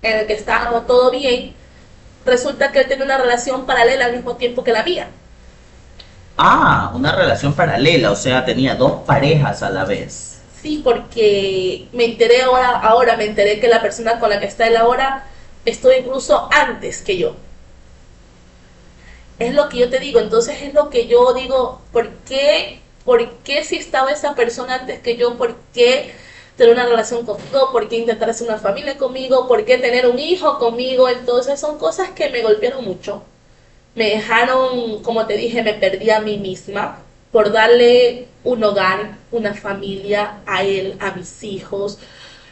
[0.00, 1.54] en el que estaba todo bien,
[2.24, 5.08] resulta que él tenía una relación paralela al mismo tiempo que la mía.
[6.38, 10.40] Ah, una relación paralela, o sea, tenía dos parejas a la vez.
[10.62, 14.66] Sí, porque me enteré ahora, ahora me enteré que la persona con la que está
[14.66, 15.24] él ahora
[15.66, 17.36] estuvo incluso antes que yo.
[19.38, 23.30] Es lo que yo te digo, entonces es lo que yo digo, ¿por qué, por
[23.44, 26.14] qué si estaba esa persona antes que yo, por qué
[26.56, 30.18] tener una relación conmigo, por qué intentar hacer una familia conmigo, por qué tener un
[30.18, 31.08] hijo conmigo?
[31.10, 33.22] Entonces son cosas que me golpearon mucho.
[33.94, 39.52] Me dejaron, como te dije, me perdí a mí misma por darle un hogar, una
[39.52, 41.98] familia a él, a mis hijos.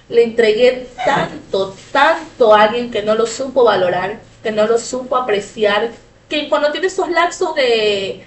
[0.09, 5.17] Le entregué tanto, tanto a alguien que no lo supo valorar, que no lo supo
[5.17, 5.91] apreciar,
[6.29, 8.25] que cuando tiene esos lapsos de,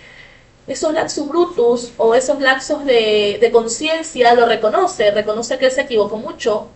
[0.67, 6.17] esos lapsus brutus o esos lapsos de, de conciencia, lo reconoce, reconoce que se equivocó
[6.17, 6.67] mucho,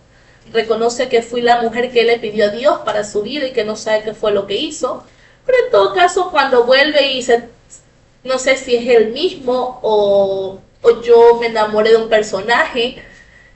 [0.52, 3.64] reconoce que fui la mujer que le pidió a Dios para su vida y que
[3.64, 5.04] no sabe qué fue lo que hizo.
[5.44, 7.48] Pero en todo caso, cuando vuelve y se,
[8.24, 13.02] no sé si es él mismo o, o yo me enamoré de un personaje,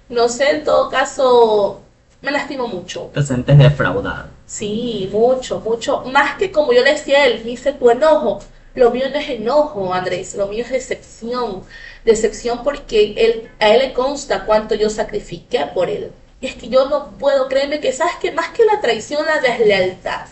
[0.09, 1.81] no sé, en todo caso,
[2.23, 3.11] me lastimo mucho.
[3.13, 4.29] Te sientes defraudado.
[4.47, 6.03] Sí, mucho, mucho.
[6.03, 8.41] Más que como yo le decía a él, dice tu enojo.
[8.75, 11.65] Lo mío no es enojo, Andrés, lo mío es decepción.
[12.05, 16.13] Decepción porque él, a él le consta cuánto yo sacrifiqué por él.
[16.41, 19.41] Y es que yo no puedo, créeme que sabes que más que la traición, la
[19.41, 20.27] deslealtad.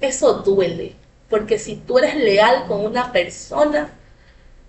[0.00, 0.96] Eso duele.
[1.28, 3.90] Porque si tú eres leal con una persona,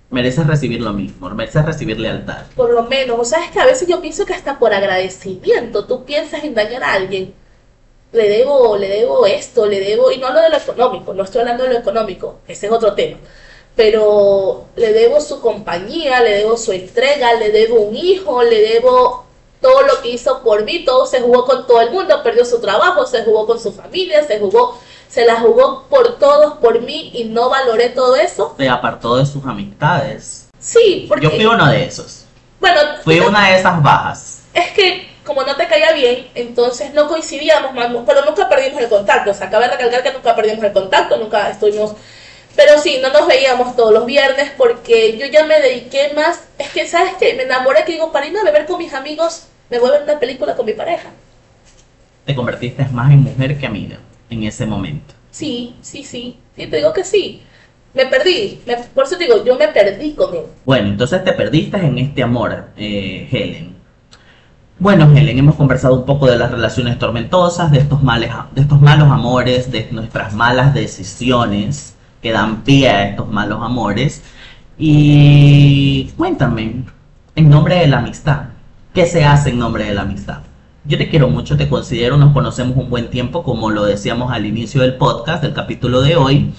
[0.09, 2.45] Mereces recibir lo mismo, mereces recibir lealtad.
[2.55, 5.85] por lo menos, o sea, es que a veces yo pienso que hasta por agradecimiento
[5.85, 7.33] tú piensas en dañar a alguien.
[8.13, 11.41] Le debo, le debo esto, le debo, y no hablo de lo económico, no estoy
[11.41, 13.17] hablando de lo económico, ese es otro tema.
[13.75, 19.27] Pero le debo su compañía, le debo su entrega, le debo un hijo, le debo
[19.61, 22.59] todo lo que hizo por mí, todo se jugó con todo el mundo, perdió su
[22.61, 27.11] trabajo, se jugó con su familia, se jugó, se la jugó por todos, por mí,
[27.13, 28.53] y no valoré todo eso.
[28.57, 30.49] Te apartó de sus amistades.
[30.59, 31.25] Sí, porque...
[31.25, 32.25] Yo fui uno de esos.
[32.59, 34.41] Bueno, Fue una de esas bajas.
[34.53, 38.89] es que como no te caía bien, entonces no coincidíamos, más, pero nunca perdimos el
[38.89, 39.31] contacto.
[39.31, 41.93] O sea, cabe recalcar que nunca perdimos el contacto, nunca estuvimos...
[42.55, 46.41] Pero sí, no nos veíamos todos los viernes porque yo ya me dediqué más...
[46.57, 47.35] Es que, ¿sabes qué?
[47.35, 50.03] Me enamoré que digo, para irme a beber con mis amigos, me voy a ver
[50.03, 51.09] una película con mi pareja.
[52.25, 53.99] Te convertiste más en mujer que amiga
[54.29, 55.13] en ese momento.
[55.31, 56.37] Sí, sí, sí.
[56.55, 57.41] Sí, te digo que sí.
[57.93, 58.61] Me perdí.
[58.65, 60.41] Me- por eso te digo, yo me perdí con él.
[60.65, 63.75] Bueno, entonces te perdiste en este amor, eh, Helen.
[64.79, 68.79] Bueno, Helen, hemos conversado un poco de las relaciones tormentosas, de estos, males, de estos
[68.79, 74.21] malos amores, de nuestras malas decisiones que dan pie a estos malos amores.
[74.77, 76.83] Y cuéntame,
[77.35, 78.49] en nombre de la amistad,
[78.93, 80.39] ¿qué se hace en nombre de la amistad?
[80.87, 84.45] Yo te quiero mucho, te considero, nos conocemos un buen tiempo, como lo decíamos al
[84.45, 86.53] inicio del podcast, del capítulo de hoy.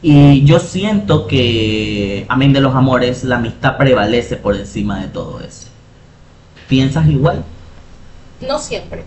[0.00, 5.40] Y yo siento que, amén de los amores, la amistad prevalece por encima de todo
[5.40, 5.68] eso.
[6.68, 7.44] ¿Piensas igual?
[8.40, 9.04] No siempre.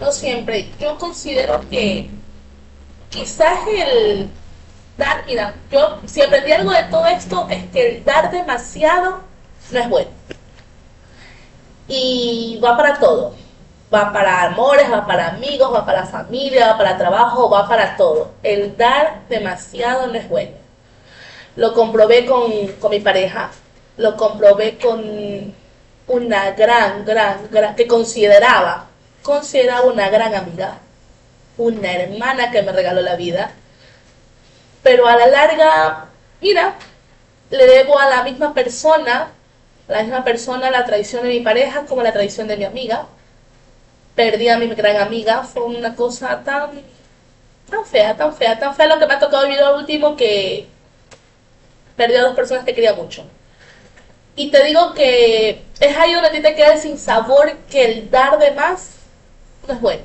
[0.00, 0.68] No siempre.
[0.80, 2.10] Yo considero que
[3.10, 4.28] quizás el
[4.96, 9.20] dar, mira, yo si aprendí algo de todo esto es que el dar demasiado
[9.70, 10.10] no es bueno.
[11.88, 13.34] Y va para todo.
[13.92, 18.32] Va para amores, va para amigos, va para familia, va para trabajo, va para todo.
[18.42, 20.52] El dar demasiado no es bueno.
[21.56, 23.50] Lo comprobé con, con mi pareja,
[23.96, 25.54] lo comprobé con
[26.08, 28.86] una gran, gran, gran, que consideraba,
[29.22, 30.78] consideraba una gran amiga,
[31.56, 33.52] una hermana que me regaló la vida,
[34.82, 36.06] pero a la larga,
[36.40, 36.74] mira,
[37.50, 39.32] le debo a la misma persona,
[39.88, 43.06] a la misma persona la traición de mi pareja como la traición de mi amiga.
[44.14, 46.70] Perdí a mi gran amiga, fue una cosa tan,
[47.70, 50.66] tan fea, tan fea, tan fea lo que me ha tocado vivir lo último que
[51.96, 53.24] perdí a dos personas que quería mucho.
[54.36, 57.84] Y te digo que es ahí donde a ti te queda el sin sabor que
[57.84, 58.90] el dar de más
[59.66, 60.04] no es bueno.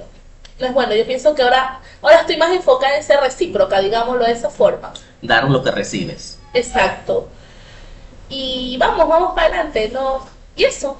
[0.59, 0.95] No es bueno.
[0.95, 4.93] Yo pienso que ahora, ahora estoy más enfocada en ser recíproca, digámoslo de esa forma.
[5.21, 6.39] Dar lo que recibes.
[6.53, 7.29] Exacto.
[8.33, 10.25] Y vamos, vamos para adelante, ¿no?
[10.55, 10.97] Y eso.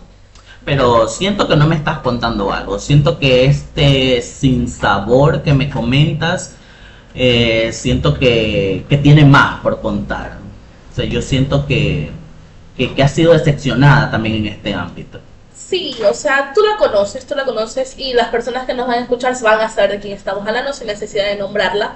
[0.64, 2.78] Pero siento que no me estás contando algo.
[2.78, 6.54] Siento que este sinsabor que me comentas,
[7.16, 10.38] eh, siento que, que tiene más por contar.
[10.92, 12.12] O sea, yo siento que,
[12.78, 15.20] que, que has sido decepcionada también en este ámbito.
[15.56, 19.00] Sí, o sea, tú la conoces, tú la conoces y las personas que nos van
[19.00, 21.96] a escuchar van a saber de quién estamos hablando sin necesidad de nombrarla.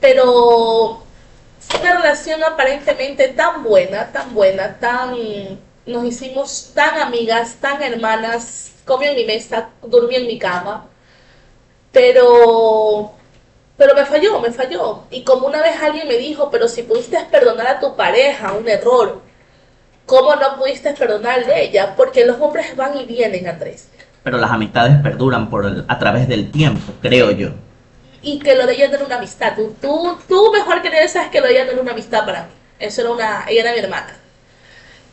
[0.00, 1.04] Pero
[1.80, 5.16] una relación aparentemente tan buena, tan buena, tan...
[5.84, 10.86] Nos hicimos tan amigas, tan hermanas, comió en mi mesa, durmió en mi cama.
[11.90, 13.12] Pero...
[13.76, 15.04] Pero me falló, me falló.
[15.10, 18.68] Y como una vez alguien me dijo, pero si pudiste perdonar a tu pareja un
[18.68, 19.22] error,
[20.06, 21.94] ¿cómo no pudiste perdonar de ella?
[21.96, 23.88] Porque los hombres van y vienen, Andrés.
[24.22, 27.48] Pero las amistades perduran por el- a través del tiempo, creo yo.
[28.22, 29.54] Y que lo de ella no era una amistad.
[29.56, 32.24] Tú, tú, tú mejor que nadie sabes que lo de ella no era una amistad
[32.24, 32.52] para mí.
[32.78, 34.18] Eso era una, ella era mi hermana.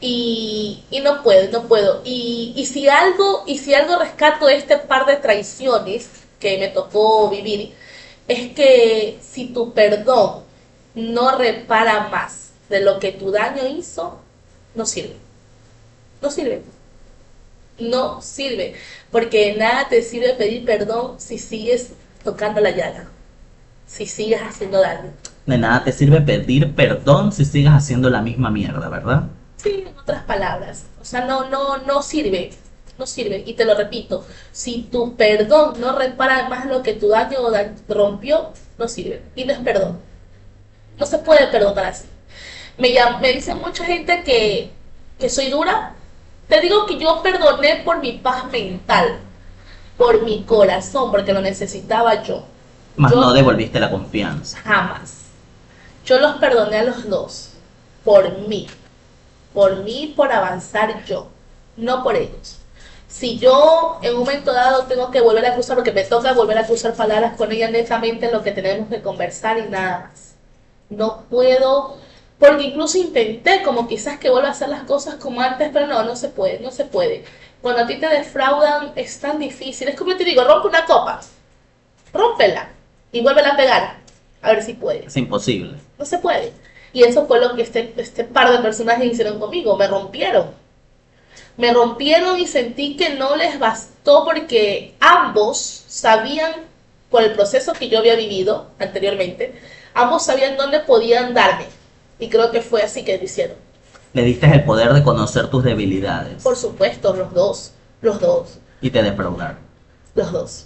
[0.01, 2.01] Y, y no puedo, no puedo.
[2.05, 6.69] Y, y si algo, y si algo rescato de este par de traiciones que me
[6.69, 7.73] tocó vivir,
[8.27, 10.43] es que si tu perdón
[10.95, 14.19] no repara más de lo que tu daño hizo,
[14.75, 15.15] no sirve.
[16.21, 16.61] No sirve.
[17.79, 18.75] No sirve.
[19.11, 21.91] Porque nada te sirve pedir perdón si sigues
[22.23, 23.05] tocando la llaga.
[23.87, 25.11] Si sigues haciendo daño.
[25.45, 29.23] De nada te sirve pedir perdón si sigas haciendo la misma mierda, ¿verdad?
[29.57, 30.85] Sí, en otras palabras.
[31.01, 32.51] O sea, no, no, no sirve.
[32.99, 33.43] No sirve.
[33.45, 34.25] Y te lo repito.
[34.51, 39.21] Si tu perdón no repara más lo que tu daño da- rompió, no sirve.
[39.35, 39.99] Y no es perdón.
[40.99, 42.05] No se puede perdonar así.
[42.77, 44.71] Me, llam- me dicen mucha gente que,
[45.17, 45.93] que soy dura.
[46.47, 49.19] Te digo que yo perdoné por mi paz mental.
[49.99, 52.43] Por mi corazón, porque lo necesitaba yo.
[52.95, 54.57] Más Yo- no devolviste la confianza.
[54.63, 55.13] Jamás.
[56.05, 57.49] Yo los perdoné a los dos.
[58.05, 58.65] Por mí.
[59.53, 61.27] Por mí, por avanzar yo.
[61.75, 62.59] No por ellos.
[63.09, 66.57] Si yo en un momento dado tengo que volver a cruzar, porque me toca volver
[66.59, 70.35] a cruzar palabras con ella netamente en lo que tenemos que conversar y nada más.
[70.89, 71.97] No puedo,
[72.39, 76.03] porque incluso intenté como quizás que vuelva a hacer las cosas como antes, pero no,
[76.03, 77.25] no se puede, no se puede.
[77.61, 79.87] Cuando a ti te defraudan es tan difícil.
[79.87, 81.19] Es como te digo, rompe una copa,
[82.13, 82.69] rómpela
[83.11, 83.97] y vuélvela a pegar,
[84.41, 85.07] a ver si puedes.
[85.07, 85.77] Es imposible.
[85.97, 86.53] No se puede.
[86.93, 89.77] Y eso fue lo que este, este par de personajes hicieron conmigo.
[89.77, 90.51] Me rompieron.
[91.57, 96.53] Me rompieron y sentí que no les bastó porque ambos sabían,
[97.09, 99.59] por el proceso que yo había vivido anteriormente,
[99.93, 101.65] ambos sabían dónde podían darme.
[102.17, 103.57] Y creo que fue así que lo hicieron.
[104.13, 108.89] Le diste el poder de conocer tus debilidades Por supuesto, los dos, los dos, y
[108.89, 109.57] te defraudaron.
[110.15, 110.65] los dos,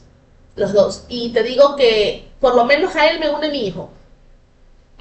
[0.56, 1.04] los dos.
[1.10, 3.90] Y te digo que por lo menos a él me une mi hijo.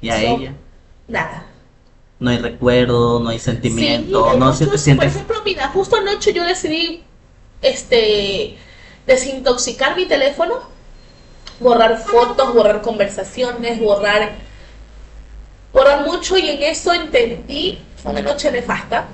[0.01, 0.53] Y a So- ella
[1.07, 1.45] Nada.
[2.19, 5.11] no hay recuerdo, no hay sentimiento, Sí, no hay se te muchos- sientes...
[5.13, 7.03] Por ejemplo, mira, justo anoche yo decidí
[7.61, 8.57] este
[9.07, 10.55] desintoxicar mi teléfono,
[11.61, 14.33] borrar fotos, borrar conversaciones, borrar
[15.71, 19.07] borrar mucho y en eso entendí, una noche nefasta,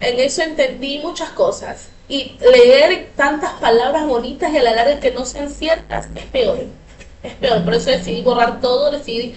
[0.00, 1.88] en eso entendí muchas cosas.
[2.08, 6.64] Y leer tantas palabras bonitas y a la larga que no sean ciertas es peor.
[7.22, 7.64] Es peor.
[7.64, 9.34] Por eso decidí borrar todo, decidí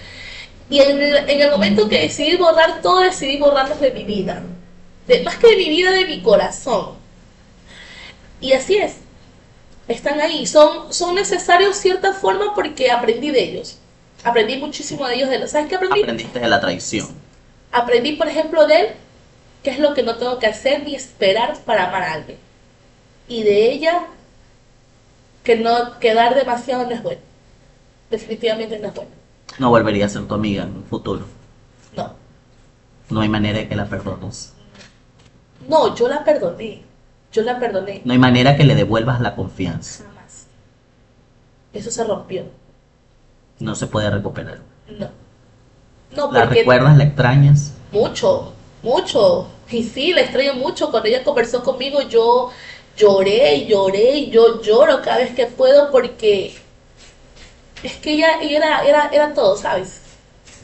[0.69, 4.43] y en el, en momento que decidí borrar todo, decidí borrarlos de mi vida.
[5.07, 6.95] De, más que de mi vida, de mi corazón.
[8.41, 8.97] Y así es.
[9.87, 10.45] Están ahí.
[10.45, 13.77] Son, son necesarios cierta forma porque aprendí de ellos.
[14.23, 15.29] Aprendí muchísimo de ellos.
[15.29, 16.01] De los, ¿Sabes qué aprendí?
[16.01, 17.07] Aprendiste de la traición.
[17.77, 18.87] Aprendí, por ejemplo, de él
[19.61, 22.39] qué es lo que no tengo que hacer ni esperar para amar a alguien.
[23.27, 24.07] Y de ella
[25.43, 27.21] que no quedar demasiado no es bueno.
[28.09, 29.11] Definitivamente no es bueno.
[29.59, 31.25] No volvería a ser tu amiga en un futuro.
[31.95, 32.13] No.
[33.09, 34.53] No hay manera de que la perdones.
[35.67, 36.81] No, yo la perdoné.
[37.31, 38.01] Yo la perdoné.
[38.03, 40.03] No hay manera que le devuelvas la confianza.
[40.03, 40.47] Jamás.
[41.73, 42.45] Eso se rompió.
[43.59, 44.61] No se puede recuperar.
[44.89, 45.26] No.
[46.17, 46.97] No, ¿La recuerdas?
[46.97, 47.73] ¿La extrañas?
[47.91, 48.53] mucho,
[48.83, 49.47] mucho.
[49.69, 50.91] Y sí, la extraño mucho.
[50.91, 52.51] Cuando ella conversó conmigo, yo
[52.97, 56.55] lloré lloré yo lloro cada vez que puedo porque
[57.83, 60.01] es que ella, ella era, era, era todo, ¿sabes?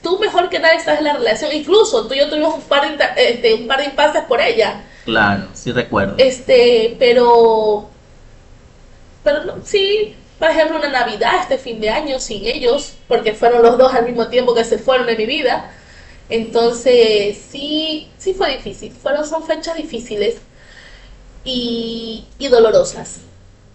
[0.01, 1.51] Tú mejor que nadie sabes la relación.
[1.53, 4.83] Incluso tú y yo tuvimos un par de, este, un par de impases por ella.
[5.05, 6.15] Claro, sí recuerdo.
[6.17, 7.87] Este, pero,
[9.23, 13.61] pero no, sí, por ejemplo, una Navidad, este fin de año sin ellos, porque fueron
[13.61, 15.71] los dos al mismo tiempo que se fueron de mi vida.
[16.27, 18.91] Entonces, sí, sí fue difícil.
[18.91, 20.35] Fueron, son fechas difíciles
[21.45, 23.21] y, y dolorosas.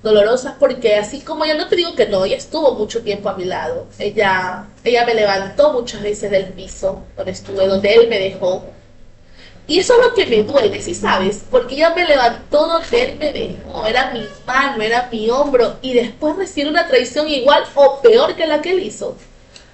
[0.02, 3.34] Dolorosas porque así como ella, no te digo que no, ella estuvo mucho tiempo a
[3.38, 3.86] mi lado.
[3.98, 8.62] Ella, ella me levantó muchas veces del piso donde estuve, donde él me dejó.
[9.68, 11.44] Y eso es lo que me duele, ¿sí sabes?
[11.50, 15.92] Porque ella me levantó donde él me dejó, era mi mano, era mi hombro, y
[15.92, 19.14] después recibir una traición igual o peor que la que él hizo.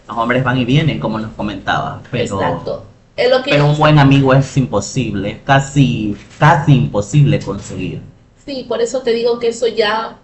[0.09, 2.85] Los hombres van y vienen, como nos comentabas, pero, Exacto.
[3.17, 8.03] Es lo que pero un buen amigo es imposible, es casi, casi imposible conseguir.
[8.45, 10.19] Sí, por eso te digo que eso ya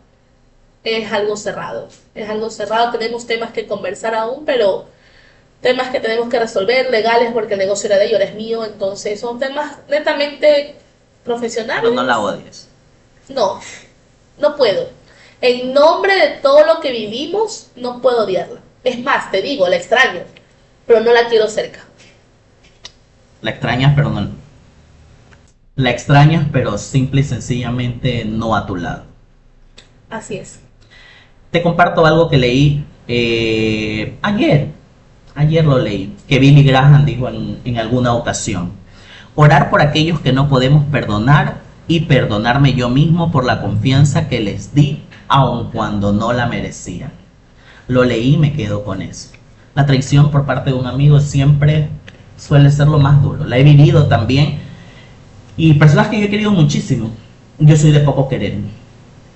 [0.83, 1.89] es algo cerrado.
[2.17, 4.87] Es algo cerrado, tenemos temas que conversar aún, pero
[5.61, 9.21] temas que tenemos que resolver, legales, porque el negocio era de ellos, es mío, entonces
[9.21, 10.77] son temas netamente
[11.25, 11.83] profesionales.
[11.83, 12.69] Pero no la odies.
[13.29, 13.61] No,
[14.39, 14.89] no puedo.
[15.41, 18.61] En nombre de todo lo que vivimos, no puedo odiarla.
[18.85, 20.21] Es más, te digo, la extraño,
[20.87, 21.85] pero no la quiero cerca.
[23.43, 24.29] La extrañas, pero no.
[25.77, 29.05] La extrañas, pero simple y sencillamente no a tu lado.
[30.11, 30.61] Así es.
[31.51, 34.69] Te comparto algo que leí eh, ayer.
[35.41, 36.15] Ayer lo leí.
[36.29, 38.73] Que Billy Graham dijo en, alguna ocasión.
[39.35, 44.41] Orar por aquellos que no podemos perdonar y perdonarme yo mismo por la confianza que
[44.41, 47.13] les di, aun cuando no la merecían.
[47.89, 49.31] Lo leí y me quedo con eso.
[49.75, 51.89] La traición por parte de un amigo siempre
[52.37, 53.47] suele ser lo más duro.
[53.47, 54.59] La he vivido también.
[55.57, 57.13] Y personas que yo he querido muchísimo.
[57.59, 58.59] Yo soy de poco querer.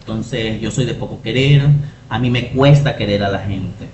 [0.00, 1.66] Entonces yo soy de poco querer.
[2.10, 3.88] A mí me cuesta querer a la gente.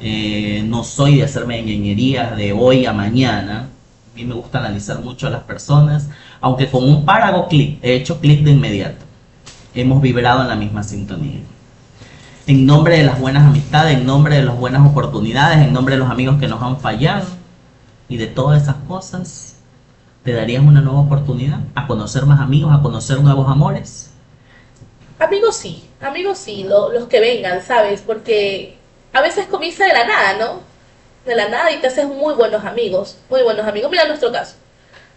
[0.00, 3.68] Eh, no soy de hacerme ñeñerías de hoy a mañana.
[4.12, 6.08] A mí me gusta analizar mucho a las personas.
[6.40, 7.78] Aunque con un par hago clic.
[7.82, 9.04] He hecho clic de inmediato.
[9.74, 11.40] Hemos vibrado en la misma sintonía
[12.46, 15.98] en nombre de las buenas amistades, en nombre de las buenas oportunidades, en nombre de
[15.98, 17.26] los amigos que nos han fallado
[18.08, 19.56] y de todas esas cosas,
[20.24, 24.10] ¿te darías una nueva oportunidad a conocer más amigos, a conocer nuevos amores?
[25.18, 28.00] Amigos sí, amigos sí, lo- los que vengan, ¿sabes?
[28.00, 28.77] Porque
[29.12, 30.60] a veces comienza de la nada, ¿no?
[31.24, 33.90] De la nada y te haces muy buenos amigos, muy buenos amigos.
[33.90, 34.54] Mira nuestro caso,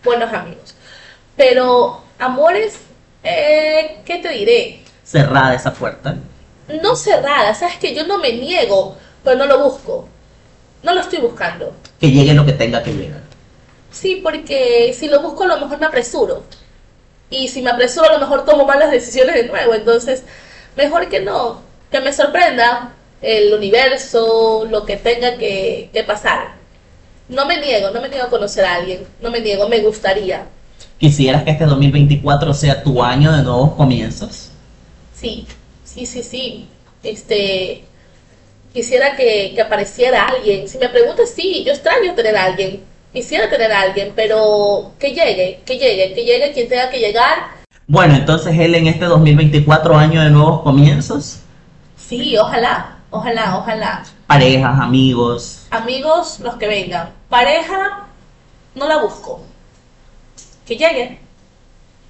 [0.03, 0.75] buenos amigos.
[1.35, 2.79] Pero amores,
[3.23, 4.81] eh, ¿qué te diré?
[5.03, 6.15] Cerrada esa puerta.
[6.81, 7.77] No cerrada, ¿sabes?
[7.77, 10.07] Que yo no me niego, pero no lo busco.
[10.83, 11.73] No lo estoy buscando.
[11.99, 13.21] Que llegue lo que tenga que llegar.
[13.91, 16.43] Sí, porque si lo busco a lo mejor me apresuro.
[17.29, 19.73] Y si me apresuro a lo mejor tomo malas decisiones de nuevo.
[19.73, 20.23] Entonces,
[20.75, 21.61] mejor que no.
[21.91, 26.55] Que me sorprenda el universo, lo que tenga que, que pasar.
[27.29, 29.05] No me niego, no me niego a conocer a alguien.
[29.21, 30.45] No me niego, me gustaría.
[30.97, 34.49] ¿Quisieras que este 2024 sea tu año de nuevos comienzos?
[35.13, 35.47] Sí,
[35.83, 36.67] sí, sí, sí.
[37.03, 37.85] Este,
[38.73, 40.67] quisiera que, que apareciera alguien.
[40.67, 42.81] Si me preguntas, sí, yo extraño tener a alguien.
[43.13, 47.61] Quisiera tener a alguien, pero que llegue, que llegue, que llegue quien tenga que llegar.
[47.87, 51.39] Bueno, entonces él en este 2024 año de nuevos comienzos,
[52.11, 54.03] Sí, ojalá, ojalá, ojalá.
[54.27, 57.09] parejas, amigos, Amigos, los que vengan.
[57.29, 58.07] Pareja,
[58.75, 59.41] no la busco.
[60.65, 61.19] Que llegue.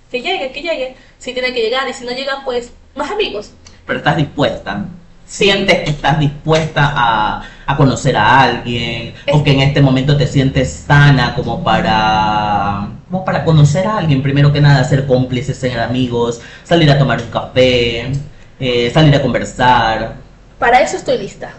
[0.09, 0.95] Que llegue, que llegue.
[1.19, 3.51] Si tiene que llegar y si no llega, pues más amigos.
[3.85, 4.85] pero estás dispuesta.
[5.25, 5.45] Sí.
[5.45, 10.17] Sientes que estás dispuesta a, a conocer a alguien o Es- que en este momento
[10.17, 14.21] te sientes sana como para, como para conocer a alguien.
[14.21, 18.11] Primero que nada, ser cómplices, ser amigos, salir a tomar un café,
[18.59, 20.15] eh, salir a conversar.
[20.61, 21.53] Para eso estoy lista.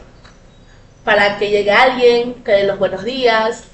[1.03, 3.65] Para que llegue alguien, que dé los buenos días,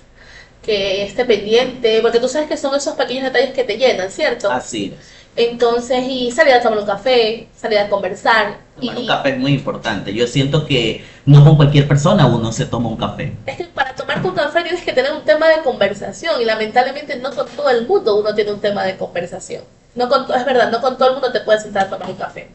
[0.62, 4.50] que esté pendiente, porque tú sabes que son esos pequeños detalles que te llenan, ¿cierto?
[4.50, 5.06] Así es.
[5.36, 8.56] Entonces, y salir a tomar un café, salir a conversar.
[8.80, 10.14] Tomar y, un café es muy importante.
[10.14, 13.34] Yo siento que no con cualquier persona uno se toma un café.
[13.44, 17.16] Es que para tomarte un café tienes que tener un tema de conversación y lamentablemente
[17.16, 19.62] no con todo el mundo uno tiene un tema de conversación.
[19.94, 22.16] No con, es verdad, no con todo el mundo te puedes sentar a tomar un
[22.16, 22.48] café.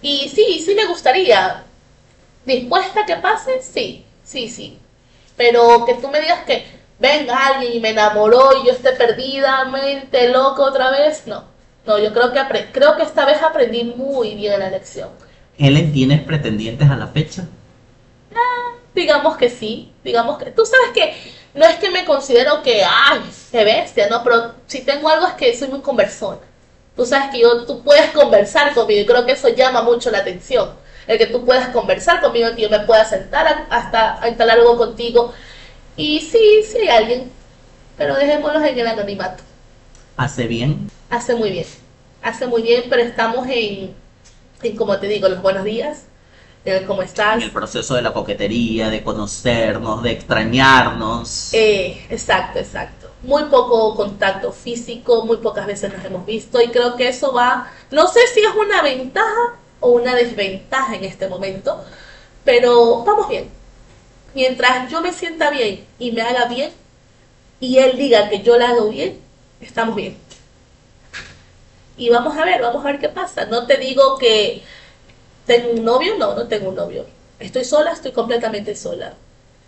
[0.00, 1.64] Y sí, sí me gustaría.
[2.44, 3.60] ¿Dispuesta a que pase?
[3.62, 4.78] Sí, sí, sí.
[5.36, 6.64] Pero que tú me digas que
[6.98, 11.44] venga alguien y me enamoró y yo esté perdida, mente loco otra vez, no.
[11.86, 12.40] No, yo creo que,
[12.72, 15.08] creo que esta vez aprendí muy bien la lección.
[15.58, 17.46] Helen, ¿tienes pretendientes a la fecha?
[18.94, 20.50] Digamos que sí, digamos que...
[20.50, 21.14] Tú sabes que
[21.54, 23.20] no es que me considero que, ay,
[23.50, 24.22] qué bestia, ¿no?
[24.22, 26.40] Pero si tengo algo es que soy muy conversona.
[26.96, 30.18] Tú sabes que yo, tú puedes conversar conmigo y creo que eso llama mucho la
[30.18, 30.70] atención.
[31.06, 34.28] El que tú puedas conversar conmigo, el que yo me pueda sentar a- hasta a
[34.28, 35.32] instalar algo contigo.
[35.96, 37.30] Y sí, sí hay alguien,
[37.98, 39.42] pero dejémoslos en el anonimato.
[40.16, 40.90] ¿Hace bien?
[41.10, 41.66] Hace muy bien,
[42.22, 43.94] hace muy bien, pero estamos en,
[44.62, 46.04] en como te digo, los buenos días,
[46.64, 47.36] el cómo estás.
[47.38, 51.52] En el proceso de la coquetería, de conocernos, de extrañarnos.
[51.54, 53.10] Eh, exacto, exacto.
[53.22, 57.70] Muy poco contacto físico, muy pocas veces nos hemos visto y creo que eso va,
[57.90, 61.82] no sé si es una ventaja o una desventaja en este momento,
[62.44, 63.48] pero vamos bien.
[64.34, 66.70] Mientras yo me sienta bien y me haga bien
[67.58, 69.18] y él diga que yo la hago bien,
[69.60, 70.16] estamos bien.
[71.96, 73.44] Y vamos a ver, vamos a ver qué pasa.
[73.46, 74.62] No te digo que
[75.46, 77.06] tengo un novio, no, no tengo un novio.
[77.38, 79.14] Estoy sola, estoy completamente sola.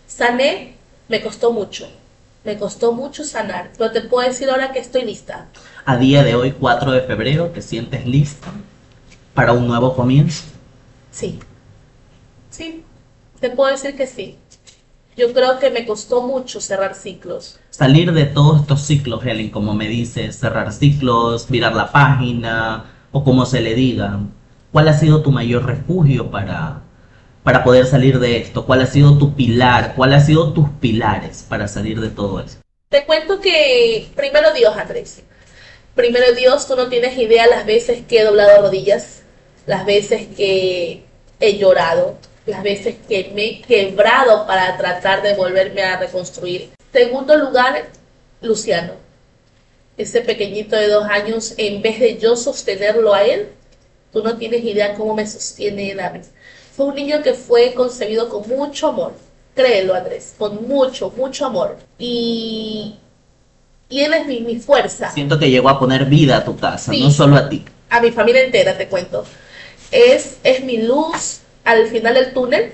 [0.07, 0.77] Sané,
[1.09, 1.89] me costó mucho.
[2.45, 3.71] Me costó mucho sanar.
[3.77, 5.49] Pero te puedo decir ahora que estoy lista.
[5.85, 8.53] A día de hoy, 4 de febrero, ¿te sientes lista
[9.35, 10.45] para un nuevo comienzo?
[11.11, 11.39] Sí.
[12.51, 12.85] Sí.
[13.41, 14.39] Te puedo decir que sí.
[15.17, 17.59] Yo creo que me costó mucho cerrar ciclos.
[17.71, 23.23] Salir de todos estos ciclos, Helen, como me dices, cerrar ciclos, virar la página, o
[23.23, 24.21] como se le diga.
[24.73, 26.81] ¿Cuál ha sido tu mayor refugio para,
[27.43, 28.65] para poder salir de esto?
[28.65, 29.95] ¿Cuál ha sido tu pilar?
[29.95, 32.63] ¿Cuál ha sido tus pilares para salir de todo esto?
[32.89, 35.23] Te cuento que primero Dios, Andrés.
[35.95, 39.22] Primero Dios, tú no tienes idea las veces que he doblado rodillas,
[39.67, 41.03] las veces que
[41.41, 46.71] he llorado, las veces que me he quebrado para tratar de volverme a reconstruir.
[46.93, 47.87] Segundo lugar,
[48.41, 48.95] Luciano.
[49.97, 53.49] Ese pequeñito de dos años, en vez de yo sostenerlo a él,
[54.13, 56.21] tú no tienes idea cómo me sostiene él a mí.
[56.75, 59.13] Fue un niño que fue concebido con mucho amor.
[59.55, 61.77] Créelo, Andrés, con mucho, mucho amor.
[61.99, 62.97] Y,
[63.91, 65.11] y él es mi, mi fuerza.
[65.13, 67.03] Siento que llegó a poner vida a tu casa, Sí.
[67.03, 67.63] no solo a ti.
[67.91, 69.25] A mi familia entera, te cuento.
[69.93, 72.73] Es, es mi luz al final del túnel.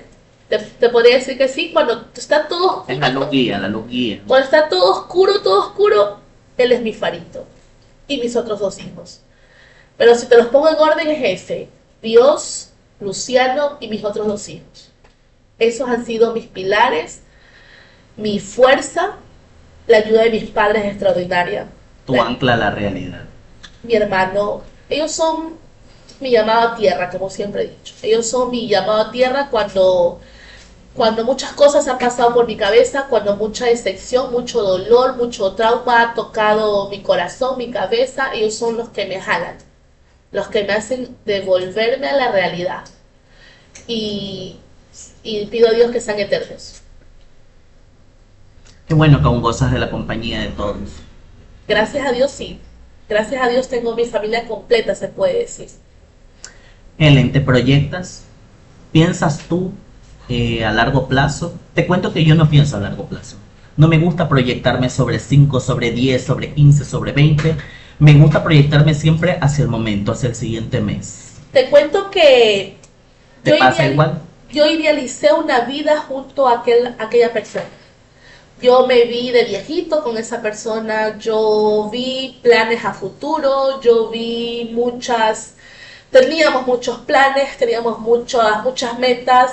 [0.49, 3.87] Te, te podría decir que sí, cuando está todo Es la luz guía, la luz
[3.87, 4.21] guía.
[4.25, 6.17] cuando está todo oscuro, todo oscuro,
[6.57, 7.45] él es mi farito.
[8.07, 9.21] Y mis otros dos hijos.
[9.97, 11.67] Pero si te los pongo en orden es ese.
[12.01, 14.89] Dios, Luciano y mis otros dos hijos.
[15.59, 17.19] Esos han sido mis pilares,
[18.17, 19.17] mi fuerza,
[19.87, 21.67] la ayuda de mis padres es extraordinaria.
[22.05, 23.25] Tu La- ancla a la realidad.
[23.83, 25.53] mi hermano, ellos son
[26.21, 27.93] mi llamado a tierra, como siempre he dicho.
[28.01, 30.19] Ellos son mi llamado a tierra cuando,
[30.95, 36.01] cuando muchas cosas han pasado por mi cabeza, cuando mucha decepción, mucho dolor, mucho trauma
[36.01, 38.33] ha tocado mi corazón, mi cabeza.
[38.33, 39.57] Ellos son los que me jalan,
[40.31, 42.85] los que me hacen devolverme a la realidad.
[43.87, 44.57] Y,
[45.23, 46.81] y pido a Dios que sean eternos.
[48.87, 50.89] Qué bueno que aún gozas de la compañía de todos.
[51.67, 52.59] Gracias a Dios, sí.
[53.07, 55.69] Gracias a Dios tengo mi familia completa, se puede decir.
[56.99, 58.25] Helen, ¿te proyectas?
[58.91, 59.73] ¿Piensas tú
[60.29, 61.55] eh, a largo plazo?
[61.73, 63.37] Te cuento que yo no pienso a largo plazo.
[63.77, 67.57] No me gusta proyectarme sobre 5, sobre 10, sobre 15, sobre 20.
[67.99, 71.41] Me gusta proyectarme siempre hacia el momento, hacia el siguiente mes.
[71.51, 72.77] Te cuento que
[73.43, 74.23] ¿Te Yo pasa igual?
[74.49, 77.65] yo idealicé una vida junto a aquel, aquella persona.
[78.61, 84.69] Yo me vi de viejito con esa persona, yo vi planes a futuro, yo vi
[84.73, 85.55] muchas,
[86.11, 89.51] teníamos muchos planes, teníamos muchas, muchas metas,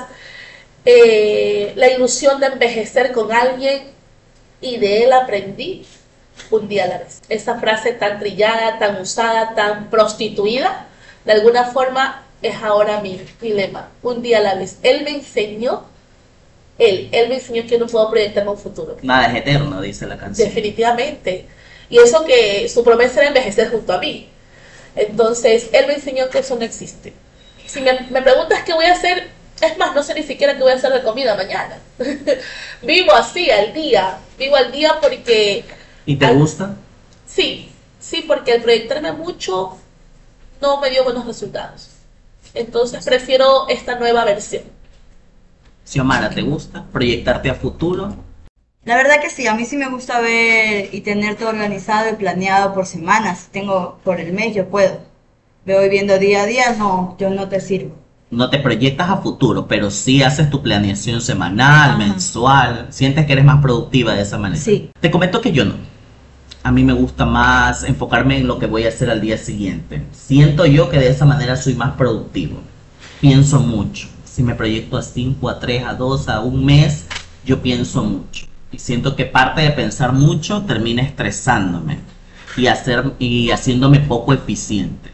[0.85, 3.91] eh, la ilusión de envejecer con alguien
[4.61, 5.85] y de él aprendí
[6.51, 7.23] un día a la vez.
[7.29, 10.87] Esa frase tan trillada, tan usada, tan prostituida,
[11.25, 14.79] de alguna forma es ahora mi dilema, un día a la vez.
[14.83, 15.85] Él me enseñó,
[16.79, 18.97] él, él me enseñó que no puedo proyectarme un futuro.
[19.03, 20.49] Nada es eterno, dice la canción.
[20.49, 21.47] Definitivamente.
[21.89, 24.29] Y eso que su promesa era envejecer junto a mí.
[24.97, 27.13] Entonces, él me enseñó que eso no existe.
[27.67, 29.31] Si me, me preguntas qué voy a hacer,
[29.61, 31.79] es más, no sé ni siquiera qué voy a hacer de comida mañana.
[32.83, 34.19] vivo así, al día.
[34.39, 35.65] Vivo al día porque...
[36.07, 36.77] ¿Y te al- gusta?
[37.27, 39.79] Sí, sí, porque el proyectarme mucho
[40.61, 41.89] no me dio buenos resultados.
[42.55, 44.65] Entonces prefiero esta nueva versión.
[45.85, 48.26] Xiomara, ¿te gusta proyectarte a futuro?
[48.87, 52.15] La verdad que sí, a mí sí me gusta ver y tener todo organizado y
[52.15, 53.49] planeado por semanas.
[53.51, 55.01] Tengo por el mes, yo puedo.
[55.65, 57.97] Veo viviendo día a día, no, yo no te sirvo.
[58.31, 61.99] No te proyectas a futuro, pero sí haces tu planeación semanal, Ajá.
[61.99, 62.87] mensual.
[62.91, 64.63] Sientes que eres más productiva de esa manera.
[64.63, 64.89] Sí.
[65.01, 65.75] Te comento que yo no.
[66.63, 70.05] A mí me gusta más enfocarme en lo que voy a hacer al día siguiente.
[70.13, 72.61] Siento yo que de esa manera soy más productivo.
[73.21, 74.07] Pienso mucho.
[74.25, 77.07] Si me proyecto a 5, a 3, a 2, a un mes,
[77.45, 78.47] yo pienso mucho.
[78.73, 81.99] Y siento que parte de pensar mucho termina estresándome
[82.57, 85.11] y, hacer, y haciéndome poco eficiente.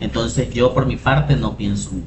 [0.00, 2.06] Entonces yo por mi parte no pienso mucho.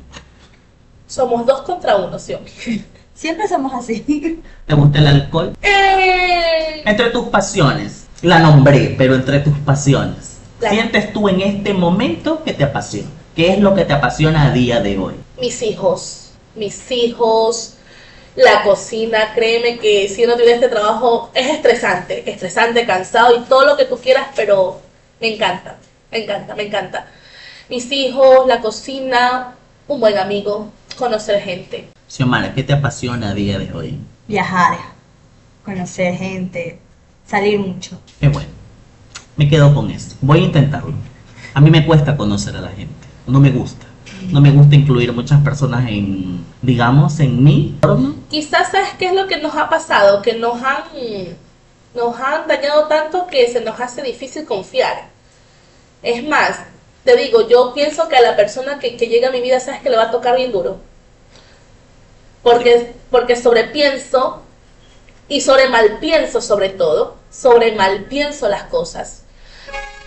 [1.07, 2.33] Somos dos contra uno, ¿sí?
[3.13, 4.41] Siempre somos así.
[4.65, 5.53] ¿Te gusta el alcohol?
[5.61, 6.81] ¡Eh!
[6.85, 12.43] Entre tus pasiones, la nombré, pero entre tus pasiones, La- ¿sientes tú en este momento
[12.43, 13.09] que te apasiona?
[13.35, 15.13] ¿Qué es lo que te apasiona a día de hoy?
[15.39, 17.75] Mis hijos, mis hijos,
[18.43, 23.65] la cocina, créeme que si no tuviera este trabajo es estresante, estresante, cansado y todo
[23.65, 24.79] lo que tú quieras, pero
[25.19, 25.77] me encanta,
[26.11, 27.07] me encanta, me encanta.
[27.69, 29.55] Mis hijos, la cocina,
[29.87, 31.89] un buen amigo, conocer gente.
[32.07, 33.99] Xiomara, ¿qué te apasiona a día de hoy?
[34.27, 34.77] Viajar,
[35.65, 36.79] conocer gente,
[37.25, 37.99] salir mucho.
[38.19, 38.49] Qué bueno.
[39.35, 40.15] Me quedo con eso.
[40.21, 40.93] Voy a intentarlo.
[41.53, 43.07] A mí me cuesta conocer a la gente.
[43.27, 43.85] No me gusta.
[44.27, 48.15] No me gusta incluir muchas personas en, digamos, en mi entorno.
[48.29, 50.83] Quizás sabes qué es lo que nos ha pasado, que nos han,
[51.95, 55.07] nos han dañado tanto que se nos hace difícil confiar.
[56.03, 56.59] Es más,
[57.03, 59.89] te digo, yo pienso que a la persona que, llega a mi vida, sabes que
[59.89, 60.77] le va a tocar bien duro.
[62.43, 64.43] Porque, porque sobrepienso
[65.27, 69.23] y sobre malpienso sobre todo, sobre malpienso las cosas.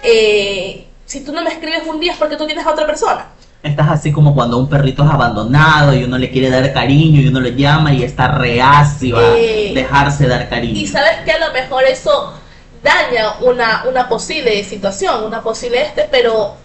[0.02, 3.30] Eh, si tú no me escribes un día es porque tú tienes a otra persona.
[3.62, 7.28] Estás así como cuando un perrito es abandonado y uno le quiere dar cariño y
[7.28, 10.76] uno le llama y está reacio a Eh, dejarse dar cariño.
[10.80, 12.34] Y sabes que a lo mejor eso
[12.82, 16.56] daña una, una posible situación, una posible este, pero,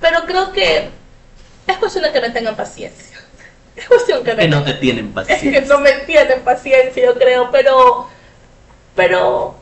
[0.00, 0.90] pero creo que
[1.68, 3.16] es cuestión de que me tengan paciencia.
[3.76, 5.50] Es cuestión que me que no te tienen es paciencia.
[5.52, 8.08] que no me tienen paciencia, yo creo, pero,
[8.94, 9.56] pero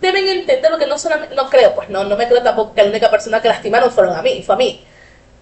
[0.00, 2.82] deben entender lo que no solamente, no creo, pues no, no me creo tampoco que
[2.82, 4.84] la única persona que lastimaron fueron a mí, fue a mí.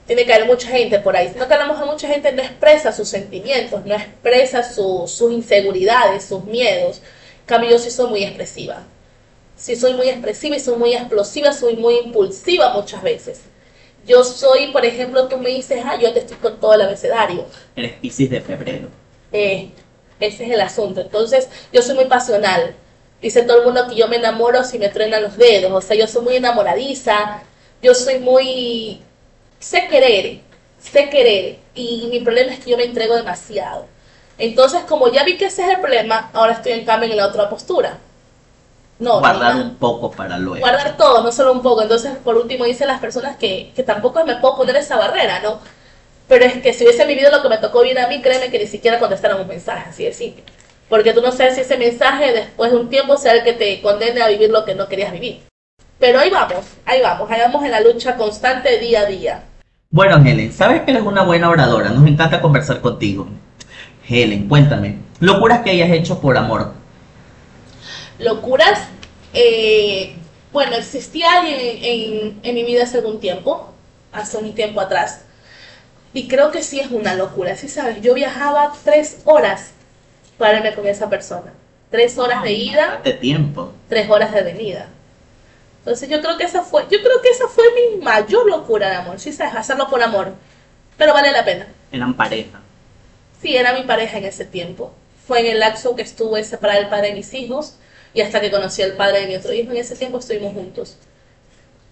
[0.07, 2.43] Tiene que haber mucha gente por ahí, sino que a lo mejor mucha gente no
[2.43, 6.99] expresa sus sentimientos, no expresa su- sus inseguridades, sus miedos.
[7.41, 8.85] En cambio, yo sí soy muy expresiva.
[9.57, 13.41] Sí soy muy expresiva y soy muy explosiva, soy muy impulsiva muchas veces.
[14.07, 17.45] Yo soy, por ejemplo, tú me dices, ah, yo te estoy con todo el abecedario.
[17.75, 18.89] Eres Piscis de febrero.
[19.33, 19.71] Eh,
[20.21, 21.01] ese es el asunto.
[21.01, 22.75] Entonces, yo soy muy pasional.
[23.21, 25.73] Dice todo el mundo que yo me enamoro si me truenan los dedos.
[25.73, 27.43] O sea, yo soy muy enamoradiza.
[27.83, 29.01] Yo soy muy...
[29.67, 30.39] Sé querer.
[30.79, 31.59] Sé querer.
[31.75, 33.87] Y mi problema es que yo me entrego demasiado.
[34.39, 37.27] Entonces, como ya vi que ese es el problema, ahora estoy en cambio en la
[37.27, 37.99] otra postura.
[39.01, 40.61] No, Guardar no, un poco para luego.
[40.61, 41.83] guardar todo, no solo un poco.
[41.83, 45.59] Entonces, por último, dicen las personas que, que tampoco me puedo poner esa barrera, ¿no?
[46.29, 48.61] Pero es que si hubiese vivido lo que me tocó vivir a mí, créeme que
[48.61, 50.45] ni siquiera contestaran un mensaje, así de simple.
[50.89, 53.83] Porque tú no sabes si ese mensaje después de un tiempo sea el que te
[53.83, 55.43] condene a vivir lo que no querías vivir.
[55.99, 59.43] Pero ahí vamos, ahí vamos, ahí vamos en la lucha constante día a día.
[59.97, 61.89] Bueno, Helen, sabes que eres una buena oradora.
[61.89, 63.27] Nos encanta conversar contigo.
[64.07, 64.99] Helen, cuéntame.
[65.21, 66.75] Locuras que hayas hecho por amor.
[68.19, 68.79] Locuras,
[69.33, 70.15] eh,
[70.53, 73.73] bueno, existía alguien en, en- en mi vida hace algún tiempo,
[74.13, 75.23] hace un tiempo atrás,
[76.13, 79.71] y creo que sí es una locura, sí sabes, yo viajaba tres horas
[80.37, 81.55] para irme con esa persona,
[81.91, 83.73] tres horas de ida, Date tiempo.
[83.89, 84.89] tres horas de venida.
[85.87, 88.97] Entonces yo creo que esa fue, yo creo que esa fue mi mayor locura de
[88.97, 90.33] amor, sí sabes, hacerlo por amor,
[90.99, 91.69] pero vale la pena.
[91.93, 92.59] Eran pareja.
[93.41, 94.93] Sí, era mi pareja en ese tiempo.
[95.29, 97.75] fue en el lapso que estuve separada del padre de mis hijos
[98.15, 99.71] y hasta que conocí al padre de mi otro hijo.
[99.71, 100.97] En ese tiempo estuvimos juntos.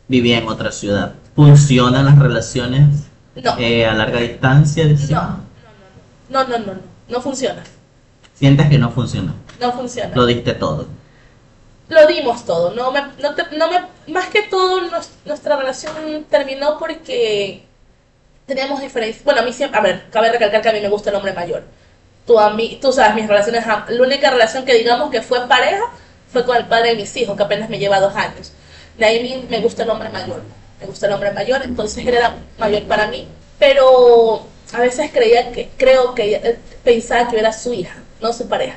[0.08, 1.14] Vivía en otra ciudad.
[1.36, 2.88] ¿Funcionan las relaciones
[3.36, 4.86] No, eh, a larga distancia?
[4.88, 5.36] decía?
[6.28, 7.62] no, no, no, no, no, no funciona.
[8.34, 9.34] Sientes que no funcionó.
[9.60, 10.16] No funciona.
[10.16, 10.88] Lo diste todo.
[11.88, 12.72] Lo dimos todo.
[12.74, 17.62] No me, no te- no me- más que todo, nos- nuestra relación terminó porque
[18.46, 19.24] teníamos diferencias.
[19.24, 21.32] Bueno, a mí siempre, a ver, cabe recalcar que a mí me gusta el hombre
[21.32, 21.62] mayor.
[22.26, 25.46] Tú, a mí, tú sabes, mis relaciones, am- la única relación que digamos que fue
[25.46, 25.82] pareja
[26.32, 28.52] fue con el padre de mis hijos, que apenas me lleva dos años.
[28.98, 30.42] De ahí me gusta el hombre mayor.
[30.80, 33.28] Me gusta el hombre mayor, entonces él era mayor para mí.
[33.58, 38.48] Pero a veces creía que, creo que él pensaba que era su hija, no su
[38.48, 38.76] pareja.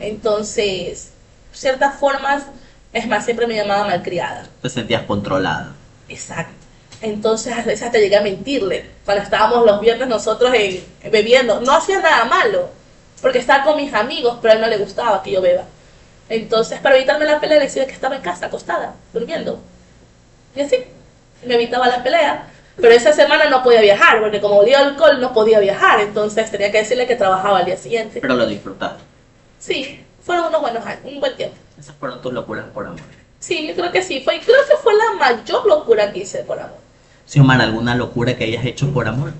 [0.00, 1.09] Entonces,
[1.52, 2.44] ciertas formas,
[2.92, 4.46] es más, siempre me llamaba malcriada.
[4.62, 5.72] Te sentías controlada.
[6.08, 6.54] Exacto.
[7.02, 8.84] Entonces, a veces hasta llegué a mentirle.
[9.04, 12.68] Cuando estábamos los viernes nosotros en- bebiendo, no hacía nada malo,
[13.22, 15.64] porque estaba con mis amigos, pero a él no le gustaba que yo beba.
[16.28, 19.60] Entonces, para evitarme la pelea, le decía que estaba en casa, acostada, durmiendo.
[20.54, 20.76] Y así,
[21.46, 22.46] me evitaba la pelea.
[22.76, 26.00] Pero esa semana no podía viajar, porque como olía alcohol, no podía viajar.
[26.00, 28.20] Entonces, tenía que decirle que trabajaba al día siguiente.
[28.20, 29.02] Pero lo disfrutaste.
[29.58, 31.56] Sí, fueron unos buenos años, un buen tiempo.
[31.78, 33.00] Esas fueron tus locuras por amor.
[33.38, 34.20] Sí, yo creo que sí.
[34.20, 36.76] Fue, creo que fue la mayor locura que hice por amor.
[37.26, 39.32] Xiomara, ¿alguna locura que hayas hecho por amor?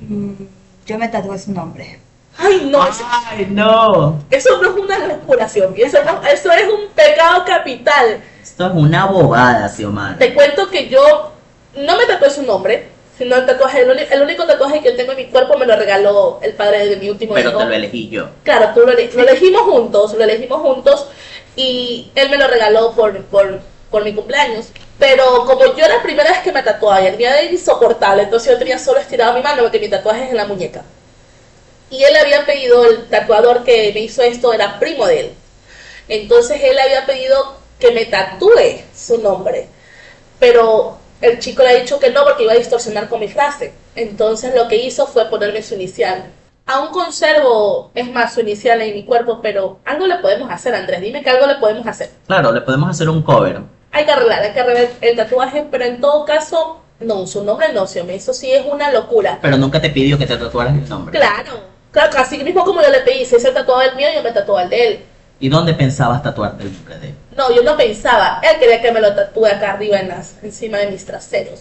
[0.00, 0.32] Mm,
[0.86, 2.00] yo me tatué su nombre.
[2.38, 4.18] Ay, no, eso, ¡Ay, no!
[4.30, 5.74] eso no es una locura, Xiomara.
[5.84, 8.20] Eso, no- eso es un pecado capital.
[8.42, 10.16] Esto es una bobada, Xiomara.
[10.16, 11.32] Te cuento que yo
[11.76, 12.88] no me tatué su nombre,
[13.20, 16.38] sino el tatuaje, el, el único tatuaje que tengo en mi cuerpo me lo regaló
[16.40, 17.58] el padre de mi último Pero hijo.
[17.58, 18.30] te lo elegí yo.
[18.44, 21.06] Claro, tú lo, lo elegimos juntos, lo elegimos juntos
[21.54, 23.60] y él me lo regaló por, por,
[23.90, 24.68] por mi cumpleaños.
[24.98, 28.22] Pero como yo era la primera vez que me tatuaba y el día era insoportable,
[28.22, 30.82] entonces yo tenía solo estirado mi mano porque mi tatuaje es en la muñeca.
[31.90, 35.34] Y él había pedido, el tatuador que me hizo esto era primo de él.
[36.08, 39.68] Entonces él había pedido que me tatúe su nombre.
[40.38, 43.72] Pero el chico le ha dicho que no porque iba a distorsionar con mi frase.
[43.94, 46.24] Entonces lo que hizo fue ponerme su inicial.
[46.66, 51.00] Aún conservo, es más, su inicial en mi cuerpo, pero algo le podemos hacer, Andrés.
[51.00, 52.10] Dime que algo le podemos hacer.
[52.26, 53.60] Claro, le podemos hacer un cover.
[53.92, 57.72] Hay que arreglar, hay que arreglar el tatuaje, pero en todo caso, no, su nombre
[57.72, 59.38] no, se me Eso sí es una locura.
[59.42, 61.18] Pero nunca te pidió que te tatuaras el nombre.
[61.18, 61.60] Claro,
[61.90, 64.62] claro, así mismo como yo le pedí, si se tatuaba el mío, yo me tatuaba
[64.62, 65.00] el de él.
[65.40, 67.14] ¿Y dónde pensabas tatuarte el nombre de él?
[67.40, 68.38] No, yo no pensaba.
[68.42, 71.60] Él quería que me lo tatúe acá arriba, en las, encima de mis traseros.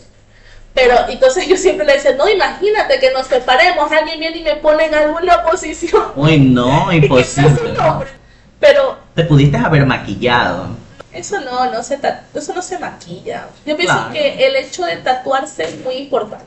[0.73, 4.55] Pero entonces yo siempre le decía, no, imagínate que nos separemos, alguien viene y me
[4.57, 6.03] pone en alguna posición.
[6.17, 7.73] Uy, no, imposible.
[8.59, 10.67] Pero Te pudiste haber maquillado.
[11.13, 11.97] eso no, no se
[12.35, 13.47] eso no se maquilla.
[13.65, 14.11] Yo pienso Claro.
[14.11, 16.43] que el hecho de tatuarse es muy importante.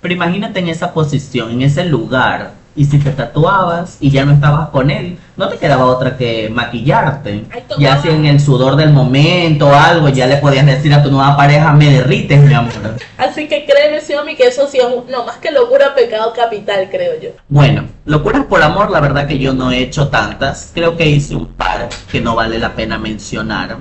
[0.00, 2.52] Pero imagínate en esa posición, en ese lugar.
[2.80, 6.48] Y si te tatuabas y ya no estabas con él, no te quedaba otra que
[6.48, 7.44] maquillarte.
[7.78, 11.10] Ya si en el sudor del momento o algo, ya le podías decir a tu
[11.10, 12.72] nueva pareja, me derrites, mi amor.
[13.18, 17.20] Así que créeme, Xiaomi, que eso sí es no más que locura, pecado capital, creo
[17.20, 17.32] yo.
[17.50, 20.70] Bueno, locuras por amor, la verdad que yo no he hecho tantas.
[20.72, 23.76] Creo que hice un par que no vale la pena mencionar.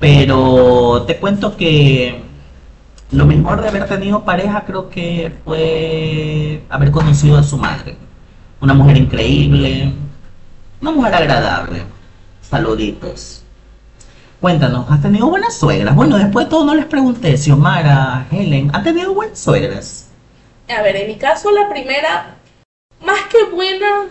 [0.00, 2.31] Pero te cuento que
[3.12, 7.96] lo mejor de haber tenido pareja creo que fue haber conocido a su madre.
[8.60, 9.92] Una mujer increíble,
[10.80, 11.82] una mujer agradable.
[12.40, 13.44] Saluditos.
[14.40, 15.94] Cuéntanos, ¿has tenido buenas suegras?
[15.94, 20.08] Bueno, después de todo no les pregunté, Xiomara, Helen, ¿han tenido buenas suegras?
[20.68, 22.34] A ver, en mi caso la primera,
[23.04, 24.06] más que buena,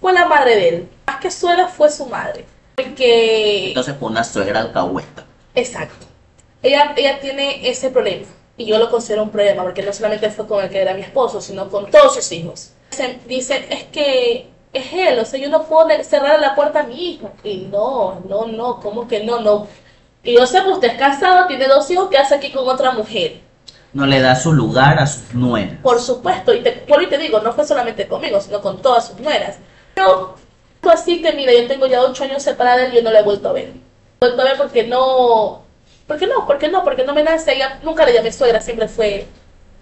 [0.00, 0.88] fue la madre de él.
[1.06, 2.44] Más que suegra fue su madre.
[2.76, 5.24] Porque, Entonces fue una suegra alcahueta.
[5.54, 6.06] exacto,
[6.62, 8.26] ella, ella tiene ese problema.
[8.56, 11.00] Y yo lo considero un problema, porque no solamente fue con el que era mi
[11.02, 12.72] esposo, sino con todos sus hijos.
[12.90, 16.82] Se- Dice, es que es él, o sea, yo no puedo cerrar la puerta a
[16.84, 17.30] mi hijo.
[17.42, 19.40] Y no, no, no, ¿cómo que no?
[19.40, 19.66] No.
[20.22, 22.92] Y yo sé, pues usted es casado, tiene dos hijos, ¿qué hace aquí con otra
[22.92, 23.40] mujer?
[23.94, 25.78] No le da su lugar a sus nueras.
[25.82, 29.18] Por supuesto, y te, y te digo, no fue solamente conmigo, sino con todas sus
[29.18, 29.56] nueras.
[29.94, 30.36] Pero
[30.90, 33.20] así que, mira, yo tengo ya ocho años separada de él y yo no la
[33.20, 33.64] he vuelto a ver.
[33.68, 35.61] He vuelto a ver porque no...
[36.12, 36.46] ¿Por qué no?
[36.46, 36.84] ¿Por qué no?
[36.84, 37.54] Porque no me nace.
[37.54, 39.24] Ella nunca le llamé suegra, siempre fue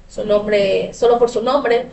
[0.08, 1.86] su nombre, solo por su nombre.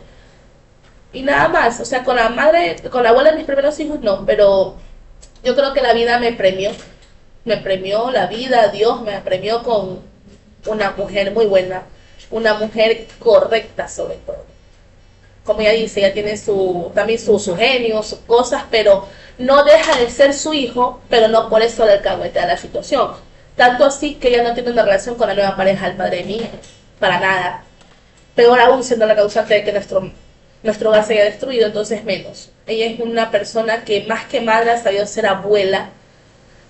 [1.12, 1.80] Y nada más.
[1.80, 4.76] O sea, con la madre, con la abuela de mis primeros hijos no, pero
[5.42, 6.70] yo creo que la vida me premió.
[7.44, 10.02] Me premió la vida, Dios me premió con
[10.66, 11.82] una mujer muy buena,
[12.30, 14.44] una mujer correcta sobre todo.
[15.42, 19.96] Como ella dice, ella tiene su, también su, su genio, sus cosas, pero no deja
[19.96, 23.26] de ser su hijo, pero no por eso le alcahuetea la situación.
[23.58, 26.24] Tanto así que ella no tiene una relación con la nueva pareja del padre de
[26.24, 26.56] mi hijo,
[26.98, 27.64] para nada.
[28.34, 30.10] Peor aún siendo la causante de que nuestro
[30.62, 32.50] nuestro hogar se haya destruido, entonces menos.
[32.66, 35.90] Ella es una persona que más que madre ha sabido ser abuela.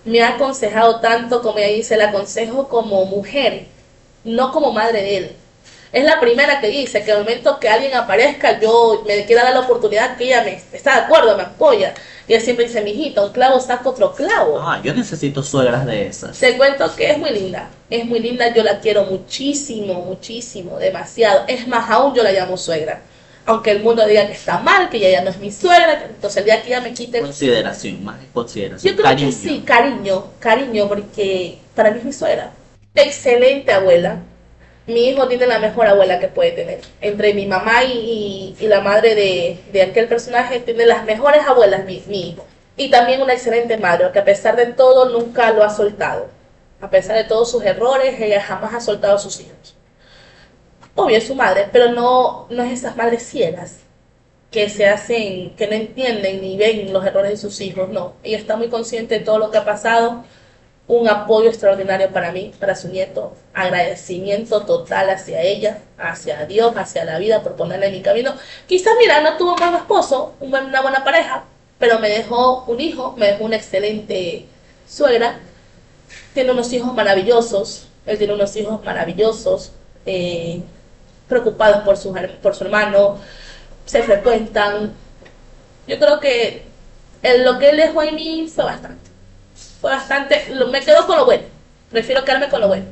[0.05, 3.67] Me ha aconsejado tanto, como ella dice, la aconsejo como mujer,
[4.25, 5.37] no como madre de él.
[5.93, 9.55] Es la primera que dice que al momento que alguien aparezca, yo me quiera dar
[9.55, 11.95] la oportunidad que ella me está de acuerdo, me apoya.
[12.27, 14.61] Y ella siempre dice, mijita, un clavo saca otro clavo.
[14.61, 16.39] Ah, yo necesito suegras de esas.
[16.39, 21.45] Te cuento que es muy linda, es muy linda, yo la quiero muchísimo, muchísimo, demasiado.
[21.49, 23.01] Es más, aún yo la llamo suegra.
[23.47, 26.37] Aunque el mundo diga que está mal, que ella ya no es mi suegra, entonces
[26.37, 27.23] el día que ella me quite...
[27.23, 28.91] Consideración, más consideración.
[28.91, 29.29] Yo creo Cariño.
[29.29, 32.53] que sí, cariño, cariño, porque para mí es mi suegra.
[32.95, 34.19] Excelente abuela.
[34.89, 36.81] Mi hijo tiene la mejor abuela que puede tener.
[37.01, 41.85] Entre mi mamá y, y- la madre de, de aquel personaje, tiene las mejores abuelas
[41.85, 42.45] mi, mi hijo.
[42.77, 46.27] Y también una excelente madre, que a pesar de todo nunca lo ha soltado.
[46.81, 49.77] A pesar de todos sus errores, ella jamás ha soltado a sus hijos.
[50.95, 53.81] Obvio su madre, pero no, no es esas madres ciegas
[54.51, 58.15] que se hacen, que no entienden ni ven los errores de sus hijos, no.
[58.23, 60.25] Ella está muy consciente de todo lo que ha pasado,
[60.89, 67.05] un apoyo extraordinario para mí, para su nieto, agradecimiento total hacia ella, hacia Dios, hacia
[67.05, 68.35] la vida por ponerla en mi camino.
[68.67, 71.45] Quizás, mira, no tuvo un buen esposo, una buena pareja,
[71.79, 74.47] pero me dejó un hijo, me dejó una excelente
[74.89, 75.41] suegra,
[76.33, 79.73] tiene unos hijos maravillosos, él tiene unos hijos maravillosos,
[80.07, 80.63] eh,
[81.29, 83.19] preocupados por su, por su hermano,
[83.85, 84.95] se frecuentan.
[85.87, 86.63] Yo creo que
[87.23, 89.08] en lo que él dejó en mí fue bastante.
[89.81, 90.47] Fue bastante.
[90.55, 91.45] lo- me quedo con lo bueno.
[91.91, 92.87] Prefiero quedarme con lo bueno.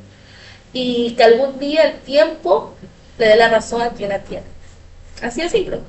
[0.73, 2.75] Y que algún día el tiempo
[3.19, 4.45] le dé la razón a quien la tiene.
[5.23, 5.81] Así de simple.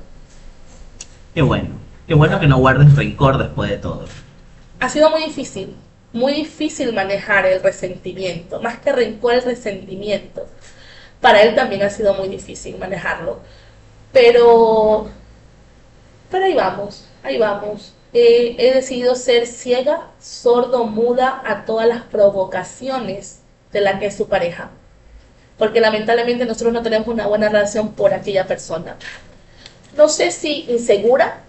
[1.34, 1.68] Qué bueno.
[2.06, 4.06] Qué bueno que no guardes rencor después de todo.
[4.80, 5.76] Ha sido muy difícil.
[6.12, 8.60] Muy difícil manejar el resentimiento.
[8.62, 10.46] Más que rencor, el resentimiento.
[11.20, 13.40] Para él también ha sido muy difícil manejarlo.
[14.12, 15.08] Pero,
[16.30, 17.92] pero ahí vamos, ahí vamos.
[18.12, 23.40] He decidido ser ciega, sordo, muda a todas las provocaciones
[23.72, 24.70] de la que es su pareja.
[25.58, 28.96] Porque lamentablemente nosotros no tenemos una buena relación por aquella persona.
[29.96, 31.40] No sé si insegura,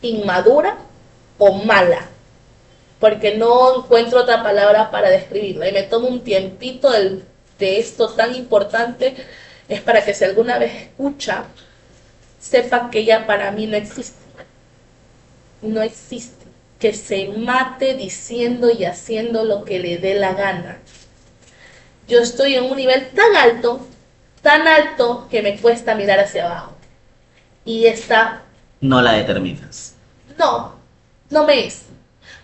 [0.00, 0.78] inmadura
[1.38, 2.06] o mala.
[3.00, 5.68] Porque no encuentro otra palabra para describirla.
[5.68, 7.24] Y me tomo un tiempito del-
[7.58, 9.14] de esto tan importante.
[9.68, 11.44] Es para que si alguna vez escucha,
[12.40, 14.23] sepa que ella para mí no existe.
[15.64, 16.44] No existe.
[16.78, 20.78] Que se mate diciendo y haciendo lo que le dé la gana.
[22.06, 23.80] Yo estoy en un nivel tan alto,
[24.42, 26.72] tan alto, que me cuesta mirar hacia abajo.
[27.64, 28.42] Y esta,
[28.80, 29.94] No la determinas.
[30.38, 30.74] no,
[31.30, 31.86] no me es.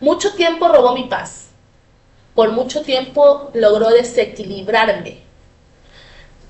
[0.00, 1.48] Mucho tiempo robó mi paz.
[2.34, 5.18] Por mucho tiempo logró desequilibrarme.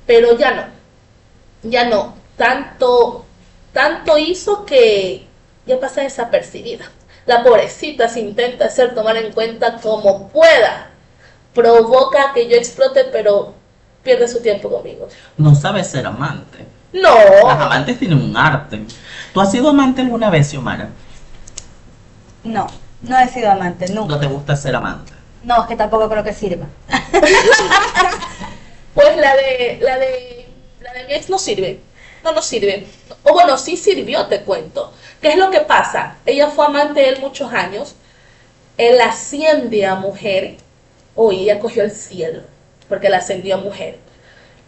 [0.06, 1.68] Pero ya no.
[1.68, 2.14] Ya no.
[2.36, 3.24] Tanto,
[3.72, 5.26] tanto hizo que
[5.66, 6.84] ya pasa desapercibida.
[7.26, 10.90] La pobrecita se intenta hacer tomar en cuenta como pueda.
[11.54, 13.54] Provoca que yo explote, pero
[14.02, 15.08] pierde su tiempo conmigo.
[15.36, 16.66] No sabes ser amante.
[16.92, 17.14] No.
[17.46, 18.82] Las amantes tienen un arte.
[19.32, 20.88] ¿Tú has sido amante alguna vez, Xiomara?
[22.42, 22.66] No,
[23.02, 24.14] no he sido amante, nunca.
[24.14, 25.12] ¿No te gusta ser amante?
[25.44, 26.66] No, es que tampoco creo que sirva.
[28.92, 30.48] Pues la de, la de,
[30.80, 31.80] la de mi ex no sirve.
[32.24, 32.86] No nos sirve.
[33.22, 34.92] O bueno, sí sirvió, te cuento.
[35.20, 36.16] ¿Qué es lo que pasa?
[36.24, 37.94] Ella fue amante de él muchos años.
[38.78, 40.56] Él asciende a mujer.
[41.14, 42.42] Hoy ella cogió el cielo
[42.88, 43.98] porque la ascendió a mujer.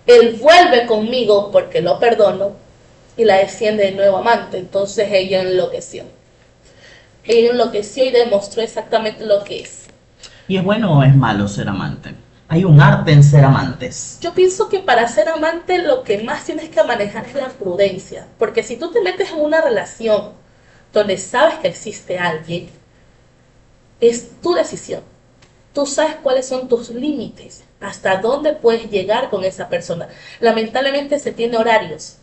[0.07, 2.53] Él vuelve conmigo porque lo perdono
[3.17, 4.59] y la desciende de nuevo amante.
[4.59, 6.05] Entonces ella enloqueció.
[7.25, 9.87] Ella enloqueció y demostró exactamente lo que es.
[10.49, 12.15] ¿Y es bueno o es malo ser amante?
[12.49, 14.19] Hay un arte en ser amantes.
[14.21, 18.27] Yo pienso que para ser amante lo que más tienes que manejar es la prudencia,
[18.39, 20.42] porque si tú te metes en una relación
[20.93, 22.69] donde sabes que existe alguien,
[24.01, 25.03] es tu decisión.
[25.73, 30.09] Tú sabes cuáles son tus límites, hasta dónde puedes llegar con esa persona.
[30.41, 32.17] Lamentablemente se tiene horarios,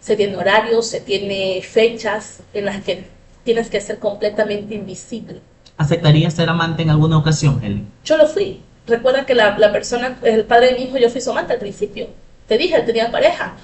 [0.00, 3.06] se tiene horarios, se tiene fechas en las que
[3.44, 5.40] tienes que ser completamente invisible.
[5.76, 7.84] ¿Aceptarías ser amante en alguna ocasión, Heli?
[8.04, 8.62] Yo lo fui.
[8.86, 11.58] Recuerda que la, la persona, el padre de mi hijo, yo fui su amante al
[11.58, 12.08] principio.
[12.46, 13.54] Te dije, él tenía pareja.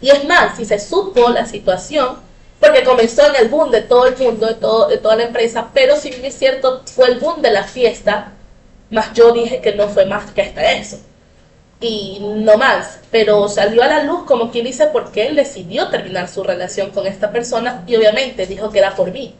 [0.00, 2.16] Y es más, si se supo la situación,
[2.60, 5.68] porque comenzó en el boom de todo el mundo, de, todo, de toda la empresa,
[5.72, 8.32] pero si bien es cierto, fue el boom de la fiesta,
[8.90, 10.98] más yo dije que no fue más que hasta eso.
[11.80, 16.28] Y no más, pero salió a la luz como quien dice porque él decidió terminar
[16.28, 19.34] su relación con esta persona y obviamente dijo que era por mí.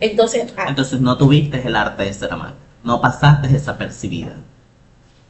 [0.00, 2.56] Entonces, ah, Entonces no tuviste el arte de ser amante.
[2.82, 4.32] No pasaste desapercibida.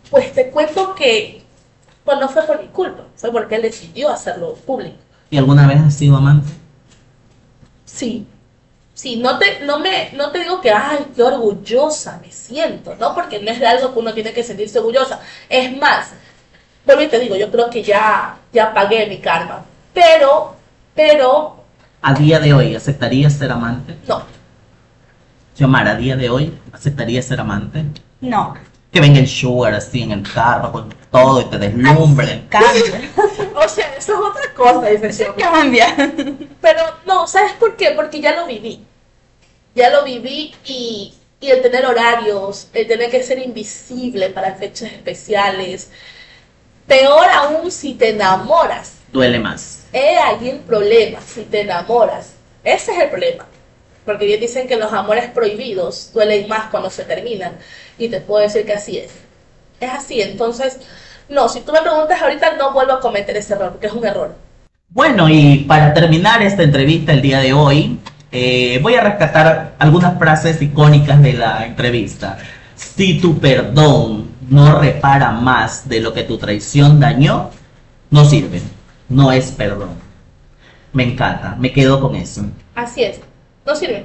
[0.09, 1.43] Pues te cuento que
[2.05, 4.97] pues no fue por mi culpa, fue porque él decidió hacerlo público.
[5.30, 6.62] ¿Y alguna vez has sido amante?
[7.95, 8.26] Sí.
[8.95, 13.14] Sí, no te, no me, no te digo que, ay, qué orgullosa me siento, ¿no?
[13.14, 15.18] Porque no es de algo que uno tiene que sentirse orgullosa.
[15.49, 16.11] Es más,
[16.84, 19.64] vuelvo y te digo, yo creo que ya, ya pagué mi karma.
[19.95, 20.55] Pero,
[20.95, 21.57] pero,
[22.03, 23.97] A día de hoy, ¿aceptarías ser amante?
[24.07, 24.22] no.
[25.55, 27.84] Xiomara, a día de hoy, ¿aceptarías ser amante?
[28.22, 28.55] No.
[28.90, 32.45] Que venga el sugar así en el carro con todo y te deslumbre.
[32.49, 33.11] Cambia.
[33.55, 35.94] O sea, eso es otra cosa, dice Cambia.
[36.61, 37.92] Pero no, ¿sabes por qué?
[37.92, 38.84] Porque ya lo viví.
[39.74, 44.92] Ya lo viví y, y el tener horarios, el tener que ser invisible para fechas
[44.92, 45.90] especiales.
[46.86, 48.94] Peor aún si te enamoras.
[49.12, 49.84] Duele más.
[49.92, 52.32] He ahí el problema, si te enamoras.
[52.64, 53.46] Ese es el problema.
[54.05, 57.57] Porque bien dicen que los amores prohibidos duelen más cuando se terminan.
[57.98, 59.12] Y te puedo decir que así es.
[59.80, 60.20] Es así.
[60.20, 60.78] Entonces,
[61.33, 64.05] no, si tú me preguntas ahorita, no vuelvo a cometer ese error, porque es un
[64.05, 64.35] error.
[64.89, 67.99] Bueno, y para terminar esta entrevista el día de hoy,
[68.30, 72.39] eh, voy a rescatar algunas frases icónicas de la entrevista.
[72.74, 77.51] Si tu perdón no repara más de lo que tu traición dañó,
[78.11, 78.61] no sirve,
[79.09, 79.91] no es perdón.
[80.93, 83.20] Me encanta, me quedo con eso, Así es.
[83.64, 84.05] No sirve.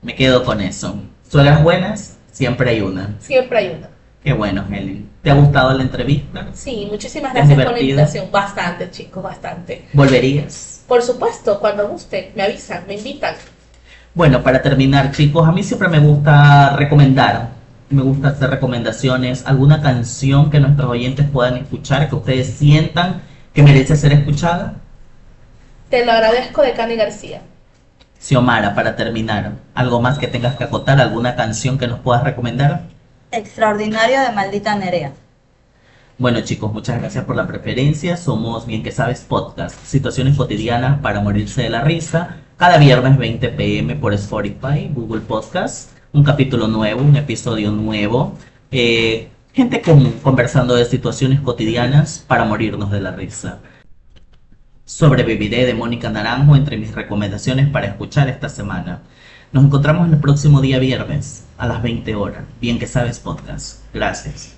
[0.00, 0.96] me quedo con eso.
[1.28, 3.16] Suegras buenas, siempre hay una.
[3.18, 3.87] Siempre hay una.
[4.22, 5.08] Qué bueno, Helen.
[5.22, 6.48] ¿Te ha gustado la entrevista?
[6.52, 8.30] Sí, muchísimas ¿Es gracias por la invitación.
[8.30, 9.86] Bastante, chicos, bastante.
[9.92, 10.84] ¿Volverías?
[10.88, 13.34] Por supuesto, cuando guste, me avisan, me invitan.
[14.14, 17.50] Bueno, para terminar, chicos, a mí siempre me gusta recomendar,
[17.90, 23.62] me gusta hacer recomendaciones, alguna canción que nuestros oyentes puedan escuchar, que ustedes sientan que
[23.62, 24.74] merece ser escuchada.
[25.88, 27.42] Te lo agradezco de Cani García.
[28.20, 32.82] Xiomara, para terminar, algo más que tengas que acotar, alguna canción que nos puedas recomendar.
[33.30, 35.12] Extraordinario de maldita Nerea.
[36.16, 38.16] Bueno, chicos, muchas gracias por la preferencia.
[38.16, 42.38] Somos Bien que Sabes Podcast, situaciones cotidianas para morirse de la risa.
[42.56, 45.90] Cada viernes 20 pm por Spotify, Google Podcast.
[46.12, 48.34] Un capítulo nuevo, un episodio nuevo.
[48.70, 53.58] Eh, gente común conversando de situaciones cotidianas para morirnos de la risa.
[54.86, 59.02] Sobreviviré de Mónica Naranjo entre mis recomendaciones para escuchar esta semana.
[59.50, 62.44] Nos encontramos el próximo día viernes a las 20 horas.
[62.60, 63.80] Bien que Sabes Podcast.
[63.94, 64.57] Gracias.